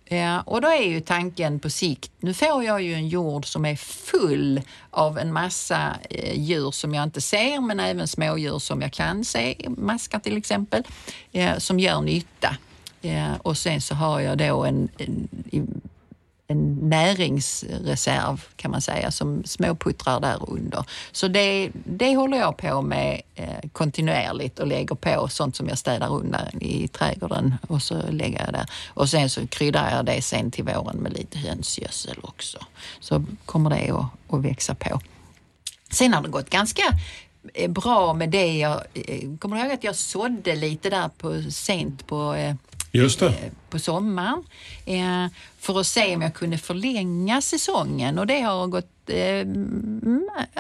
Ja, 0.06 0.42
och 0.42 0.62
då 0.62 0.68
är 0.68 0.84
ju 0.90 1.02
tanken 1.02 1.60
på 1.60 1.70
sikt, 1.70 2.12
nu 2.20 2.34
får 2.34 2.64
jag 2.64 2.82
ju 2.82 2.94
en 2.94 3.08
jord 3.08 3.46
som 3.46 3.66
är 3.66 3.76
full 3.76 4.62
av 4.90 5.18
en 5.20 5.34
massa 5.34 5.96
eh, 6.10 6.40
djur 6.42 6.72
som 6.72 6.94
jag 6.94 7.04
inte 7.04 7.22
ser 7.22 7.60
men 7.62 7.80
även 7.80 8.08
smådjur 8.08 8.60
som 8.60 8.82
jag 8.82 8.94
kan 8.94 9.26
se, 9.26 9.56
maskar 9.78 10.20
till 10.20 10.38
exempel, 10.38 10.84
eh, 11.32 11.58
som 11.58 11.80
gör 11.80 12.02
nytta. 12.02 12.58
Eh, 13.02 13.34
och 13.42 13.58
sen 13.58 13.82
så 13.82 13.96
har 13.96 14.20
jag 14.20 14.38
då 14.38 14.64
en, 14.66 14.90
en, 14.98 15.28
i- 15.52 15.62
en 16.48 16.90
näringsreserv 16.90 18.42
kan 18.56 18.72
man 18.72 18.82
säga 18.82 19.12
som 19.12 19.44
småputtrar 19.44 20.20
där 20.20 20.50
under. 20.50 20.86
Så 21.12 21.28
det, 21.28 21.72
det 21.74 22.16
håller 22.16 22.38
jag 22.38 22.58
på 22.58 22.82
med 22.82 23.22
eh, 23.36 23.70
kontinuerligt 23.72 24.60
och 24.60 24.68
lägger 24.68 24.96
på 24.96 25.28
sånt 25.28 25.56
som 25.56 25.68
jag 25.68 25.78
städar 25.78 26.14
undan 26.14 26.62
i 26.62 26.88
trädgården 26.88 27.56
och 27.68 27.82
så 27.82 28.02
lägger 28.10 28.46
jag 28.46 28.54
där. 28.54 28.66
Och 28.88 29.10
sen 29.10 29.30
så 29.30 29.48
kryddar 29.48 29.96
jag 29.96 30.06
det 30.06 30.22
sen 30.22 30.52
till 30.52 30.64
våren 30.64 30.98
med 30.98 31.14
lite 31.14 31.38
hönsgödsel 31.38 32.18
också. 32.24 32.58
Så 33.00 33.24
kommer 33.46 33.70
det 33.70 33.92
att, 33.92 34.34
att 34.34 34.42
växa 34.42 34.76
på. 34.76 35.02
Sen 35.92 36.14
har 36.14 36.22
det 36.22 36.30
gått 36.30 36.50
ganska 36.50 36.84
eh, 37.54 37.72
bra 37.72 38.14
med 38.14 38.30
det. 38.30 38.58
Jag 38.58 38.82
eh, 38.94 39.20
Kommer 39.20 39.38
kommer 39.38 39.58
ihåg 39.58 39.72
att 39.72 39.84
jag 39.84 39.96
sådde 39.96 40.56
lite 40.56 40.90
där 40.90 41.10
på, 41.18 41.52
sent 41.52 42.08
på 42.08 42.34
eh, 42.34 42.56
Just 42.96 43.20
det. 43.20 43.34
på 43.70 43.80
sommaren 43.80 44.44
eh, 44.86 45.28
för 45.60 45.80
att 45.80 45.88
se 45.88 46.16
om 46.16 46.22
jag 46.22 46.34
kunde 46.34 46.58
förlänga 46.58 47.42
säsongen 47.42 48.20
och 48.20 48.28
det 48.28 48.42
har 48.42 48.68
gått 48.68 49.10
eh, 49.10 49.48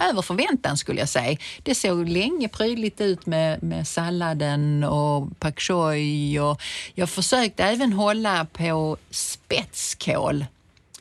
över 0.10 0.22
förväntan 0.22 0.78
skulle 0.78 1.00
jag 1.00 1.10
säga. 1.10 1.38
Det 1.64 1.76
såg 1.76 2.10
länge 2.10 2.48
prydligt 2.48 3.02
ut 3.02 3.26
med, 3.26 3.64
med 3.64 3.88
salladen 3.88 4.84
och 4.84 5.40
pak 5.40 5.60
choi 5.60 6.40
och 6.40 6.62
jag 6.94 7.10
försökte 7.10 7.64
även 7.64 7.94
hålla 7.94 8.46
på 8.46 8.98
spetskål. 9.10 10.46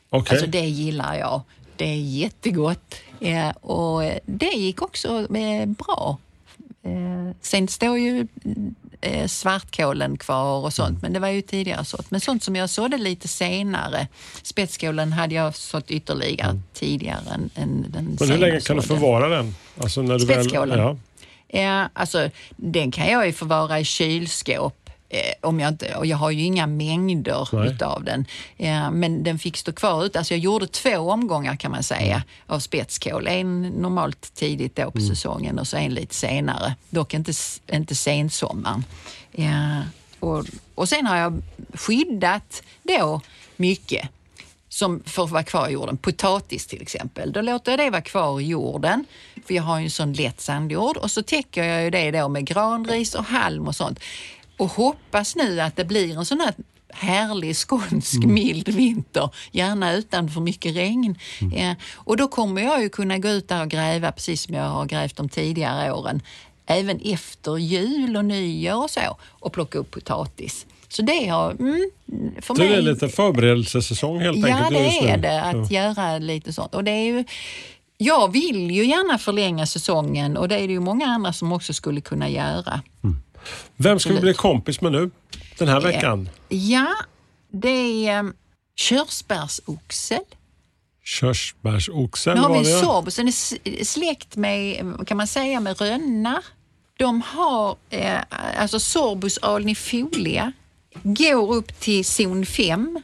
Okej. 0.09 0.35
Alltså 0.35 0.47
det 0.47 0.65
gillar 0.65 1.15
jag. 1.15 1.41
Det 1.75 1.85
är 1.85 2.01
jättegott 2.01 2.95
eh, 3.19 3.49
och 3.49 4.01
det 4.25 4.53
gick 4.53 4.81
också 4.81 5.35
eh, 5.35 5.65
bra. 5.65 6.17
Eh, 6.83 7.35
sen 7.41 7.67
står 7.67 7.97
ju 7.97 8.27
eh, 9.03 9.27
svartkålen 9.27 10.17
kvar 10.17 10.65
och 10.65 10.73
sånt, 10.73 11.01
men 11.01 11.13
det 11.13 11.19
var 11.19 11.27
ju 11.27 11.41
tidigare 11.41 11.85
sått. 11.85 12.11
Men 12.11 12.19
sånt 12.19 12.43
som 12.43 12.55
jag 12.55 12.69
sådde 12.69 12.97
lite 12.97 13.27
senare, 13.27 14.07
spetskålen 14.43 15.13
hade 15.13 15.35
jag 15.35 15.55
sått 15.55 15.91
ytterligare 15.91 16.59
tidigare 16.73 17.33
än, 17.33 17.49
än 17.55 17.85
den 17.89 18.17
Men 18.19 18.29
hur 18.29 18.37
länge 18.37 18.59
kan 18.59 18.75
du 18.75 18.81
förvara 18.81 19.29
den? 19.29 19.55
Alltså 19.77 20.01
när 20.01 20.19
du 20.19 20.25
väl, 20.25 20.43
Spetskålen? 20.43 20.79
ja. 20.79 20.97
Ja, 21.55 21.89
alltså 21.93 22.29
den 22.55 22.91
kan 22.91 23.07
jag 23.07 23.25
ju 23.25 23.33
förvara 23.33 23.79
i 23.79 23.85
kylskåp. 23.85 24.82
Eh, 25.09 25.33
om 25.41 25.59
jag, 25.59 25.69
inte, 25.69 25.95
och 25.95 26.05
jag 26.05 26.17
har 26.17 26.31
ju 26.31 26.43
inga 26.43 26.67
mängder 26.67 27.49
Nej. 27.51 27.67
utav 27.67 28.03
den. 28.03 28.25
Ja, 28.57 28.91
men 28.91 29.23
den 29.23 29.39
fick 29.39 29.57
stå 29.57 29.73
kvar 29.73 30.05
ute. 30.05 30.19
Alltså 30.19 30.33
jag 30.33 30.39
gjorde 30.39 30.67
två 30.67 30.97
omgångar 30.97 31.55
kan 31.55 31.71
man 31.71 31.83
säga 31.83 32.23
av 32.47 32.59
spetskål. 32.59 33.27
En 33.27 33.61
normalt 33.61 34.33
tidigt 34.33 34.75
då 34.75 34.91
på 34.91 35.01
säsongen 35.01 35.59
och 35.59 35.67
så 35.67 35.77
en 35.77 35.93
lite 35.93 36.15
senare. 36.15 36.75
Dock 36.89 37.13
inte, 37.13 37.33
inte 37.71 37.95
sensommaren. 37.95 38.85
Ja, 39.31 39.81
och, 40.19 40.45
och 40.75 40.89
sen 40.89 41.05
har 41.05 41.17
jag 41.17 41.41
skyddat 41.73 42.63
då 42.83 43.21
mycket 43.55 44.09
som 44.69 45.03
får 45.05 45.27
vara 45.27 45.43
kvar 45.43 45.67
i 45.67 45.71
jorden. 45.71 45.97
Potatis 45.97 46.67
till 46.67 46.81
exempel. 46.81 47.31
Då 47.31 47.41
låter 47.41 47.71
jag 47.71 47.79
det 47.79 47.89
vara 47.89 48.01
kvar 48.01 48.39
i 48.39 48.47
jorden, 48.47 49.05
för 49.47 49.53
jag 49.53 49.63
har 49.63 49.79
ju 49.79 49.83
en 49.83 49.91
sån 49.91 50.13
lätt 50.13 50.41
sandjord. 50.41 50.97
Och 50.97 51.11
så 51.11 51.23
täcker 51.23 51.63
jag 51.63 51.83
ju 51.83 51.89
det 51.89 52.11
då 52.11 52.29
med 52.29 52.45
granris 52.45 53.15
och 53.15 53.23
halm 53.23 53.67
och 53.67 53.75
sånt. 53.75 53.99
Och 54.63 54.69
hoppas 54.69 55.35
nu 55.35 55.61
att 55.61 55.75
det 55.75 55.85
blir 55.85 56.17
en 56.17 56.25
sån 56.25 56.39
här 56.39 56.53
härlig 56.89 57.55
skånsk 57.55 58.25
mild 58.25 58.69
vinter, 58.69 59.29
gärna 59.51 59.93
utan 59.93 60.29
för 60.29 60.41
mycket 60.41 60.75
regn. 60.75 61.17
Ja, 61.55 61.75
och 61.93 62.17
då 62.17 62.27
kommer 62.27 62.61
jag 62.61 62.81
ju 62.81 62.89
kunna 62.89 63.17
gå 63.17 63.29
ut 63.29 63.47
där 63.47 63.61
och 63.61 63.69
gräva 63.69 64.11
precis 64.11 64.41
som 64.41 64.55
jag 64.55 64.63
har 64.63 64.85
grävt 64.85 65.15
de 65.15 65.29
tidigare 65.29 65.91
åren. 65.91 66.21
Även 66.65 66.99
efter 67.03 67.57
jul 67.57 68.17
och 68.17 68.25
nyår 68.25 68.83
och 68.83 68.89
så 68.89 69.17
och 69.29 69.53
plocka 69.53 69.77
upp 69.77 69.91
potatis. 69.91 70.65
Så 70.89 71.01
det 71.01 71.27
har, 71.27 71.51
mm, 71.51 71.89
för 72.41 72.55
det 72.55 72.63
mig... 72.63 72.73
är 72.73 72.81
lite 72.81 73.09
förberedelsesäsong 73.09 74.19
helt 74.19 74.37
Ja, 74.37 74.47
enkelt 74.47 74.83
just 74.83 75.01
det 75.01 75.09
är 75.09 75.17
det. 75.17 75.41
Att 75.41 75.71
göra 75.71 76.17
lite 76.17 76.53
sånt. 76.53 76.75
Och 76.75 76.83
det 76.83 76.91
är 76.91 77.05
ju, 77.05 77.23
jag 77.97 78.31
vill 78.31 78.71
ju 78.71 78.85
gärna 78.85 79.17
förlänga 79.17 79.65
säsongen 79.65 80.37
och 80.37 80.47
det 80.47 80.55
är 80.55 80.67
det 80.67 80.73
ju 80.73 80.79
många 80.79 81.05
andra 81.05 81.33
som 81.33 81.51
också 81.51 81.73
skulle 81.73 82.01
kunna 82.01 82.29
göra. 82.29 82.81
Vem 83.77 83.99
ska 83.99 84.13
vi 84.13 84.19
bli 84.19 84.33
kompis 84.33 84.81
med 84.81 84.91
nu 84.91 85.11
den 85.57 85.67
här 85.67 85.81
veckan? 85.81 86.29
Ja, 86.49 86.87
det 87.51 88.07
är 88.07 88.19
um, 88.19 88.33
körsbärsoxel. 88.75 90.21
Körsbärsoxen 91.03 92.35
Nu 92.35 92.41
har 92.41 92.53
vi 92.53 92.59
det. 92.59 92.79
sorbus, 92.79 93.15
den 93.15 93.27
är 93.27 93.83
släkt 93.83 94.35
med, 94.35 94.85
kan 95.07 95.17
man 95.17 95.27
säga, 95.27 95.59
med 95.59 95.81
rönnar. 95.81 96.43
De 96.97 97.21
har 97.21 97.75
eh, 97.89 98.19
alltså 98.57 98.79
sorbus 98.79 99.37
alnifolia, 99.37 100.51
går 101.03 101.53
upp 101.55 101.79
till 101.79 102.05
zon 102.05 102.45
5. 102.45 103.01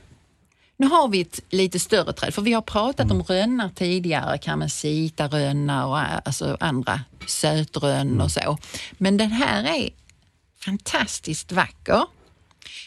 Nu 0.78 0.88
har 0.88 1.08
vi 1.08 1.22
ett 1.22 1.40
lite 1.50 1.80
större 1.80 2.14
träd, 2.14 2.34
för 2.34 2.42
vi 2.42 2.54
har 2.54 2.62
pratat 2.62 3.12
om 3.12 3.24
rönnar 3.24 3.70
tidigare, 3.76 4.38
kamesita-rönnar 4.38 5.86
och 5.86 6.00
ä, 6.00 6.22
alltså 6.26 6.58
andra 6.60 7.02
sötrönn 7.28 8.22
och 8.22 8.32
så. 8.32 8.58
Men 8.92 9.18
den 9.18 9.32
här 9.32 9.64
är 9.64 9.90
fantastiskt 10.64 11.52
vacker. 11.52 12.04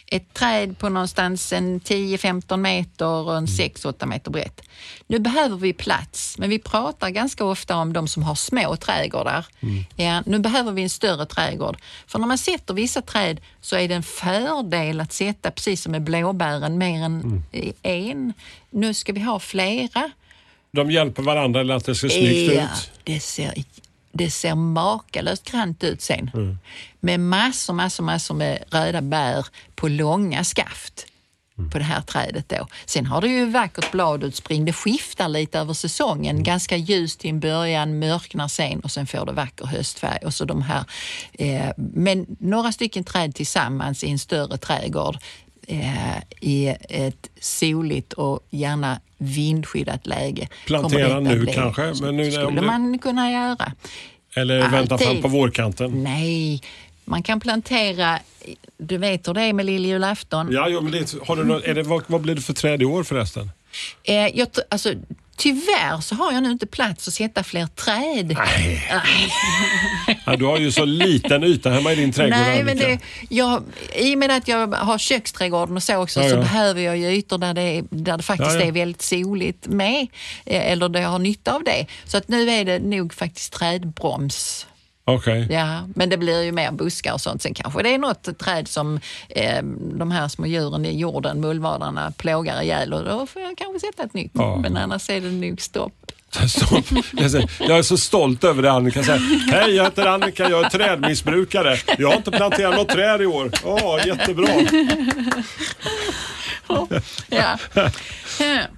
Ett 0.07 0.35
träd 0.35 0.79
på 0.79 0.89
någonstans 0.89 1.53
en 1.53 1.81
10-15 1.81 2.57
meter 2.57 3.07
och 3.07 3.37
en 3.37 3.47
6-8 3.47 4.07
meter 4.07 4.31
brett. 4.31 4.61
Nu 5.07 5.19
behöver 5.19 5.57
vi 5.57 5.73
plats, 5.73 6.39
men 6.39 6.51
vi 6.51 6.59
pratar 6.59 7.11
ganska 7.11 7.45
ofta 7.45 7.77
om 7.77 7.93
de 7.93 8.09
som 8.09 8.23
har 8.23 8.35
små 8.35 8.77
trädgårdar. 8.77 9.47
Ja, 9.97 10.23
nu 10.27 10.39
behöver 10.39 10.73
vi 10.73 10.83
en 10.83 10.91
större 10.91 11.27
trädgård. 11.27 11.77
För 12.07 12.19
när 12.19 12.27
man 12.27 12.39
sätter 12.39 12.75
vissa 12.75 13.03
träd 13.03 13.41
så 13.61 13.77
är 13.77 13.89
det 13.89 13.95
en 13.95 14.03
fördel 14.03 15.01
att 15.01 15.13
sätta, 15.13 15.51
precis 15.51 15.83
som 15.83 15.93
med 15.93 16.03
blåbären, 16.03 16.79
mer 16.79 17.05
än 17.05 17.43
en. 17.83 18.33
Nu 18.71 18.95
ska 18.95 19.13
vi 19.13 19.21
ha 19.21 19.39
flera. 19.41 20.11
De 20.73 20.91
hjälper 20.91 21.23
varandra 21.23 21.61
eller 21.61 21.75
att 21.75 21.85
det 21.85 21.95
ser 21.95 22.09
snyggt 22.09 22.53
Ja, 22.55 22.63
ut. 22.63 22.91
det 23.05 23.21
ser, 23.21 23.55
det 24.13 24.31
ser 24.31 24.55
makalöst 24.55 25.51
grant 25.51 25.85
ut 25.85 26.03
sen. 26.03 26.31
Med 27.01 27.21
massor, 27.21 27.75
massor, 27.75 28.05
massor 28.05 28.35
med 28.35 28.65
röda 28.71 29.03
bär 29.03 29.47
på 29.75 29.89
långa 29.89 30.45
skaft 30.45 31.07
på 31.71 31.79
det 31.79 31.85
här 31.85 32.01
trädet 32.01 32.49
då. 32.49 32.67
Sen 32.87 33.07
har 33.07 33.21
det 33.21 33.29
ju 33.29 33.51
vackert 33.51 33.91
bladutspring. 33.93 34.65
Det 34.65 34.73
skiftar 34.73 35.29
lite 35.29 35.59
över 35.59 35.75
säsongen. 35.75 36.43
Ganska 36.43 36.77
ljust 36.77 37.21
till 37.21 37.31
en 37.31 37.41
början, 37.41 37.99
mörknar 37.99 38.49
sen 38.49 38.81
och 38.81 38.91
sen 38.91 39.07
får 39.07 39.27
det 39.27 39.33
vacker 39.33 39.67
höstfärg. 39.67 40.19
Och 40.25 40.35
så 40.35 40.45
de 40.45 40.63
här, 40.63 40.85
eh, 41.33 41.71
men 41.77 42.27
några 42.41 42.73
stycken 42.73 43.05
träd 43.05 43.35
tillsammans 43.35 44.05
i 44.05 44.11
en 44.11 44.19
större 44.19 44.57
trädgård 44.57 45.19
eh, 45.67 46.19
i 46.41 46.77
ett 46.89 47.29
soligt 47.41 48.13
och 48.13 48.41
gärna 48.51 49.01
vindskyddat 49.23 50.07
läge. 50.07 50.49
Plantera 50.67 51.21
nu 51.21 51.39
bli- 51.41 51.53
kanske, 51.53 51.93
men 52.01 52.17
nu 52.17 52.31
skulle 52.33 52.61
det- 52.61 52.67
man 52.67 52.99
kunna 52.99 53.31
göra. 53.31 53.73
Eller 54.37 54.69
vänta 54.69 54.99
fram 54.99 55.09
Alltid. 55.09 55.23
på 55.23 55.29
vårkanten. 55.29 56.03
Nej, 56.03 56.61
man 57.05 57.23
kan 57.23 57.41
plantera, 57.41 58.19
du 58.79 58.99
vet 58.99 59.29
hur 59.29 59.35
det 59.35 59.43
är 59.43 59.53
med 59.53 59.67
lilljulafton. 59.67 60.49
Ja, 60.53 60.69
jo, 60.69 60.81
men 60.81 60.93
det, 60.93 61.15
har 61.27 61.37
du 61.37 61.45
något, 61.45 61.65
är 61.65 61.75
det, 61.75 61.83
vad, 61.83 62.03
vad 62.07 62.21
blir 62.21 62.35
det 62.35 62.41
för 62.41 62.53
träd 62.53 62.83
i 62.83 62.85
år 62.85 63.03
förresten? 63.05 63.51
Eh, 64.05 64.15
jag, 64.15 64.49
alltså, 64.71 64.93
tyvärr 65.37 66.01
så 66.01 66.15
har 66.15 66.33
jag 66.33 66.43
nu 66.43 66.51
inte 66.51 66.67
plats 66.67 67.09
att 67.09 67.15
sätta 67.15 67.43
fler 67.45 67.67
träd. 67.67 68.37
Nej. 68.39 68.89
Ja, 70.27 70.37
du 70.37 70.45
har 70.45 70.59
ju 70.59 70.73
så 70.73 70.85
liten 70.85 71.45
yta 71.45 71.71
hemma 71.71 71.93
i 71.93 71.95
din 71.97 72.13
trädgård 72.13 72.39
Nej, 72.39 72.65
men 72.65 72.77
det, 72.77 72.99
jag, 73.29 73.63
I 73.97 74.15
och 74.15 74.19
med 74.19 74.31
att 74.31 74.49
jag 74.49 74.67
har 74.75 74.99
köksträdgården 74.99 75.77
och 75.77 75.83
så 75.83 75.97
också 75.97 76.21
Ja, 76.23 76.29
så 76.29 76.35
ja. 76.37 76.41
behöver 76.41 76.81
jag 76.81 76.97
ju 76.99 77.07
ytor 77.11 77.39
där 77.39 77.55
det, 77.55 77.63
är- 77.63 77.85
där 77.91 78.17
det 78.17 78.23
faktiskt 78.23 78.51
är 78.61 78.73
väldigt 78.73 79.03
soligt 79.03 79.67
med. 79.67 80.07
eh, 80.47 80.71
Eller 80.73 80.89
där 80.89 81.01
jag 81.01 81.09
har 81.09 81.19
nytta 81.19 81.55
av 81.55 81.65
det. 81.65 81.87
Så 82.05 82.17
att 82.17 82.29
nu 82.29 82.51
är 82.51 82.65
det 82.65 82.79
nog 82.79 83.15
faktiskt 83.15 83.53
trädbroms. 83.53 84.67
Okej. 85.05 85.47
Ja, 85.51 85.89
men 85.95 86.09
det 86.11 86.17
blir 86.17 86.43
ju 86.43 86.53
mer 86.53 86.71
buskar 86.73 87.13
och 87.13 87.21
sånt. 87.21 87.43
Sen 87.43 87.55
kanske 87.55 87.83
det 87.83 87.95
är 87.95 87.99
något 87.99 88.39
träd 88.39 88.69
som 88.69 89.01
eh, 89.29 89.63
de 89.99 90.11
här 90.11 90.29
små 90.29 90.47
djuren 90.47 90.85
i 90.87 90.99
jorden, 90.99 91.41
mullvadarna, 91.41 92.13
plågar 92.17 92.63
ihjäl 92.63 92.93
och 92.95 93.05
då 93.05 93.27
får 93.27 93.43
jag 93.43 93.57
kanske 93.59 93.81
sätta 93.81 94.03
ett 94.03 94.15
nytt. 94.15 94.31
Ja. 94.35 94.57
Men 94.57 94.77
annars 94.77 95.11
är 95.11 95.21
det 95.21 95.31
nog 95.31 95.61
stopp. 95.61 95.93
Stopp. 96.49 96.85
Jag 97.61 97.79
är 97.79 97.83
så 97.83 97.97
stolt 97.97 98.45
över 98.45 98.63
det 98.63 98.73
Annika 98.73 99.03
säger. 99.03 99.51
Hej, 99.53 99.75
jag 99.75 99.85
heter 99.85 100.07
Annika, 100.07 100.51
jag 100.51 100.65
är 100.65 100.71
trädmissbrukare. 100.71 101.77
Jag 101.99 102.09
har 102.09 102.17
inte 102.17 102.31
planterat 102.31 102.75
något 102.77 102.89
träd 102.89 103.23
i 103.23 103.27
år. 103.27 103.51
Åh, 103.65 104.07
jättebra. 104.07 104.49
Ja. 107.29 107.59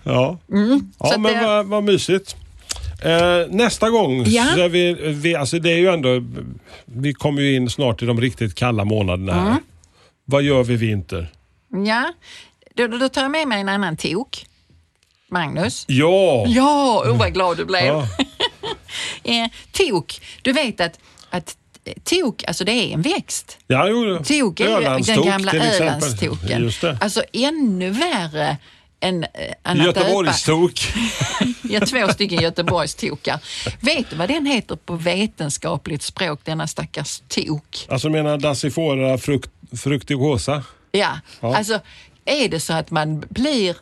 Ja, 0.05 0.39
Mm, 0.53 0.93
ja 0.99 1.19
men 1.19 1.33
det- 1.35 1.47
vad, 1.47 1.67
vad 1.67 1.85
mysigt. 1.85 2.37
Eh, 3.03 3.47
nästa 3.51 3.91
gång, 3.91 4.25
Ja. 4.27 4.45
så 4.57 4.69
vi, 4.69 4.93
vi, 4.95 5.35
alltså 5.35 5.59
det 5.59 5.73
är 5.73 5.77
ju 5.77 5.89
ändå, 5.89 6.25
vi 6.85 7.15
kommer 7.15 7.43
ju 7.43 7.57
in 7.57 7.71
snart 7.71 8.03
i 8.03 8.07
de 8.07 8.21
riktigt 8.21 8.55
kalla 8.55 8.85
månaderna 8.85 9.33
här. 9.33 9.47
Mm. 9.51 9.63
Vad 10.25 10.43
gör 10.43 10.65
vi 10.65 10.77
vinter? 10.77 11.29
Ja, 11.87 12.13
då, 12.75 12.87
då 12.87 13.09
tar 13.09 13.23
jag 13.23 13.31
med 13.31 13.49
mig 13.49 13.61
en 13.61 13.69
annan 13.69 13.97
tok. 13.97 14.47
Magnus? 15.31 15.85
Ja! 15.89 16.45
Ja, 16.47 17.03
oh, 17.07 17.19
vad 17.19 17.33
glad 17.35 17.57
du 17.57 17.65
blev. 17.65 17.85
Ja. 17.87 18.09
Eh, 19.25 19.51
tok, 19.73 20.21
du 20.43 20.53
vet 20.53 20.81
att, 20.81 20.99
att 21.31 21.57
tok, 22.05 22.45
alltså 22.47 22.65
det 22.65 22.73
är 22.73 22.95
en 22.95 23.03
växt. 23.03 23.59
Ja, 23.67 23.89
jo, 23.89 24.19
Tok 24.25 24.61
är 24.61 24.81
ju 24.81 25.03
den 25.03 25.25
gamla. 25.27 25.53
Ölandstoken. 25.55 26.71
Alltså 27.01 27.23
ännu 27.33 27.91
värre 27.91 28.57
en 29.05 29.23
eh, 29.25 29.29
Anna 29.63 29.85
Göteborgstok. 29.85 30.81
Ja, 31.71 31.81
två 31.87 32.09
stycken 32.13 32.43
Göteborgstokar. 32.43 33.41
Vet 33.81 34.11
du 34.11 34.17
vad 34.17 34.29
den 34.29 34.47
heter 34.47 34.77
på 34.77 34.95
vetenskapligt 34.97 36.03
språk, 36.03 36.41
denna 36.45 36.67
stackars 36.67 37.23
tok? 37.29 37.87
Alltså 37.89 38.09
menar 38.11 38.39
Dassifora 38.39 39.19
frukt, 39.19 39.51
fructuosa? 39.77 40.65
Ja, 40.93 41.19
Ja. 41.41 41.57
alltså 41.57 41.81
är 42.25 42.49
det 42.49 42.61
så 42.61 42.73
att 42.73 42.91
man 42.91 43.25
blir... 43.29 43.77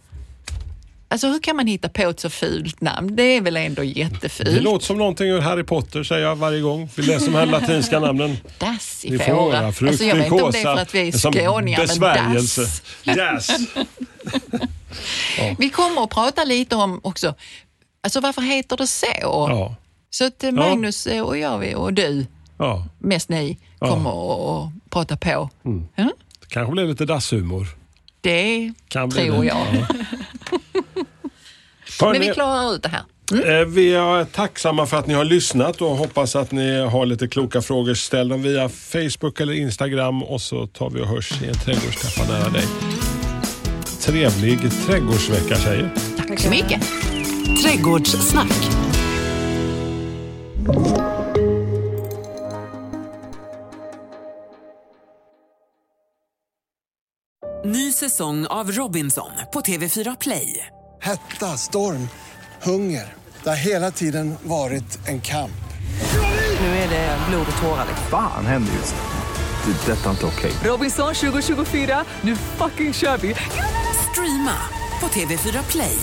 Alltså 1.13 1.29
hur 1.29 1.41
kan 1.41 1.57
man 1.57 1.67
hitta 1.67 1.89
på 1.89 2.03
ett 2.03 2.21
så 2.21 2.31
fult 2.31 2.81
namn? 2.81 3.17
Det 3.17 3.23
är 3.23 3.41
väl 3.41 3.57
ändå 3.57 3.83
Det 3.83 3.89
jättefult? 3.89 4.63
låter 4.63 4.87
som 4.87 4.99
någonting 4.99 5.27
ur 5.29 5.41
Harry 5.41 5.63
Potter 5.65 6.03
säger 6.05 6.27
jag 6.27 6.37
varje 6.37 6.61
gång. 6.61 6.89
Vi 6.97 7.03
läser 7.03 7.27
de 7.27 7.35
här 7.35 7.47
latinska 7.47 8.01
namnen. 8.01 8.37
Dassifora. 8.59 9.59
Alltså 9.67 10.05
jag 10.05 10.17
vet 10.17 10.27
inte 10.33 10.43
om 10.45 10.51
det 10.53 10.59
är 10.59 10.63
för 10.63 10.77
att 10.83 10.95
vi 10.95 11.09
är 11.09 11.13
Som 11.13 11.33
skåningar, 11.33 11.79
men 11.79 11.87
besvärjelse. 11.89 12.61
dass. 12.61 12.83
Yes. 13.17 13.51
Vi 15.59 15.71
kommer 15.71 16.03
att 16.05 16.11
prata 16.11 16.45
lite 16.45 16.77
om 16.77 17.01
också, 17.05 17.35
alltså 18.03 18.21
varför 18.21 18.43
heter 18.43 18.77
det 18.77 18.87
så? 18.87 19.07
Ja. 19.23 19.75
Så 20.11 20.27
att 20.27 20.45
eh, 20.45 20.51
Magnus 20.51 21.07
eh, 21.07 21.23
och 21.23 21.39
jag 21.39 21.75
och 21.77 21.93
du, 21.93 22.27
Ja. 22.59 22.87
mest 22.99 23.29
ni, 23.29 23.59
Ja. 23.81 23.89
kommer 23.89 24.11
att 24.11 24.67
att 24.87 24.91
prata 24.91 25.17
på. 25.17 25.51
Mm. 25.65 25.87
Det 26.41 26.47
kanske 26.49 26.73
blir 26.73 26.87
lite 26.87 27.05
dasshumor. 27.05 27.67
Det 28.21 28.73
Kan 28.89 29.09
bli 29.09 29.25
tror 29.25 29.41
det. 29.41 29.47
jag. 29.47 29.67
Men 32.11 32.21
vi 32.21 32.29
klarar 32.29 32.75
ut 32.75 32.83
det 32.83 32.89
här. 32.89 33.61
eh, 33.61 33.67
vi 33.67 33.95
är 33.95 34.25
tacksamma 34.25 34.87
för 34.87 34.97
att 34.97 35.07
ni 35.07 35.15
har 35.15 35.25
lyssnat 35.25 35.83
och 35.83 35.91
hoppas 35.97 36.37
att 36.37 36.53
ni 36.53 36.81
har 36.81 37.07
lite 37.07 37.29
kloka 37.29 37.63
frågor. 37.63 37.95
Ställ 37.95 38.29
dem 38.29 38.43
via 38.43 38.69
Facebook 38.69 39.41
eller 39.41 39.53
Instagram 39.53 40.23
och 40.23 40.41
så 40.41 40.67
tar 40.67 40.91
vi 40.91 41.01
och 41.01 41.07
hörs 41.07 41.43
i 41.43 41.47
en 41.49 41.55
trädgårdskaffe 41.55 42.33
nära 42.33 42.49
dig. 42.49 42.65
Trevlig 44.01 44.59
trädgårdsvecka 44.87 45.57
tjejer. 45.57 45.91
Tack 46.29 46.41
så 46.41 46.51
mycket. 46.51 46.83
Trädgårdssnack. 47.63 48.53
Ny 57.65 57.93
säsong 57.93 58.47
av 58.47 58.73
Robinson 58.73 59.31
på 59.53 59.61
TV4 59.61 60.17
Play. 60.21 60.67
Hetta, 61.05 61.57
storm, 61.57 62.09
hunger. 62.63 63.15
Det 63.43 63.49
har 63.49 63.57
hela 63.57 63.91
tiden 63.91 64.35
varit 64.43 65.09
en 65.09 65.21
kamp. 65.21 65.53
Nu 66.61 66.67
är 66.67 66.89
det 66.91 67.19
blod 67.29 67.47
och 67.55 67.63
tårar. 67.63 67.87
Fan 68.11 68.47
händer 68.47 68.73
just 68.73 68.95
nu. 68.95 69.73
Det. 69.73 69.93
är 69.93 69.97
Detta 69.97 70.07
är 70.07 70.11
inte 70.11 70.27
okej. 70.27 70.53
Robinson 70.65 71.15
2024, 71.15 72.05
nu 72.23 72.37
fucking 72.37 72.93
kör 72.93 73.19
vi! 73.19 73.35
Streama 74.13 74.57
på 75.01 75.07
TV4 75.07 75.65
Play. 75.71 75.99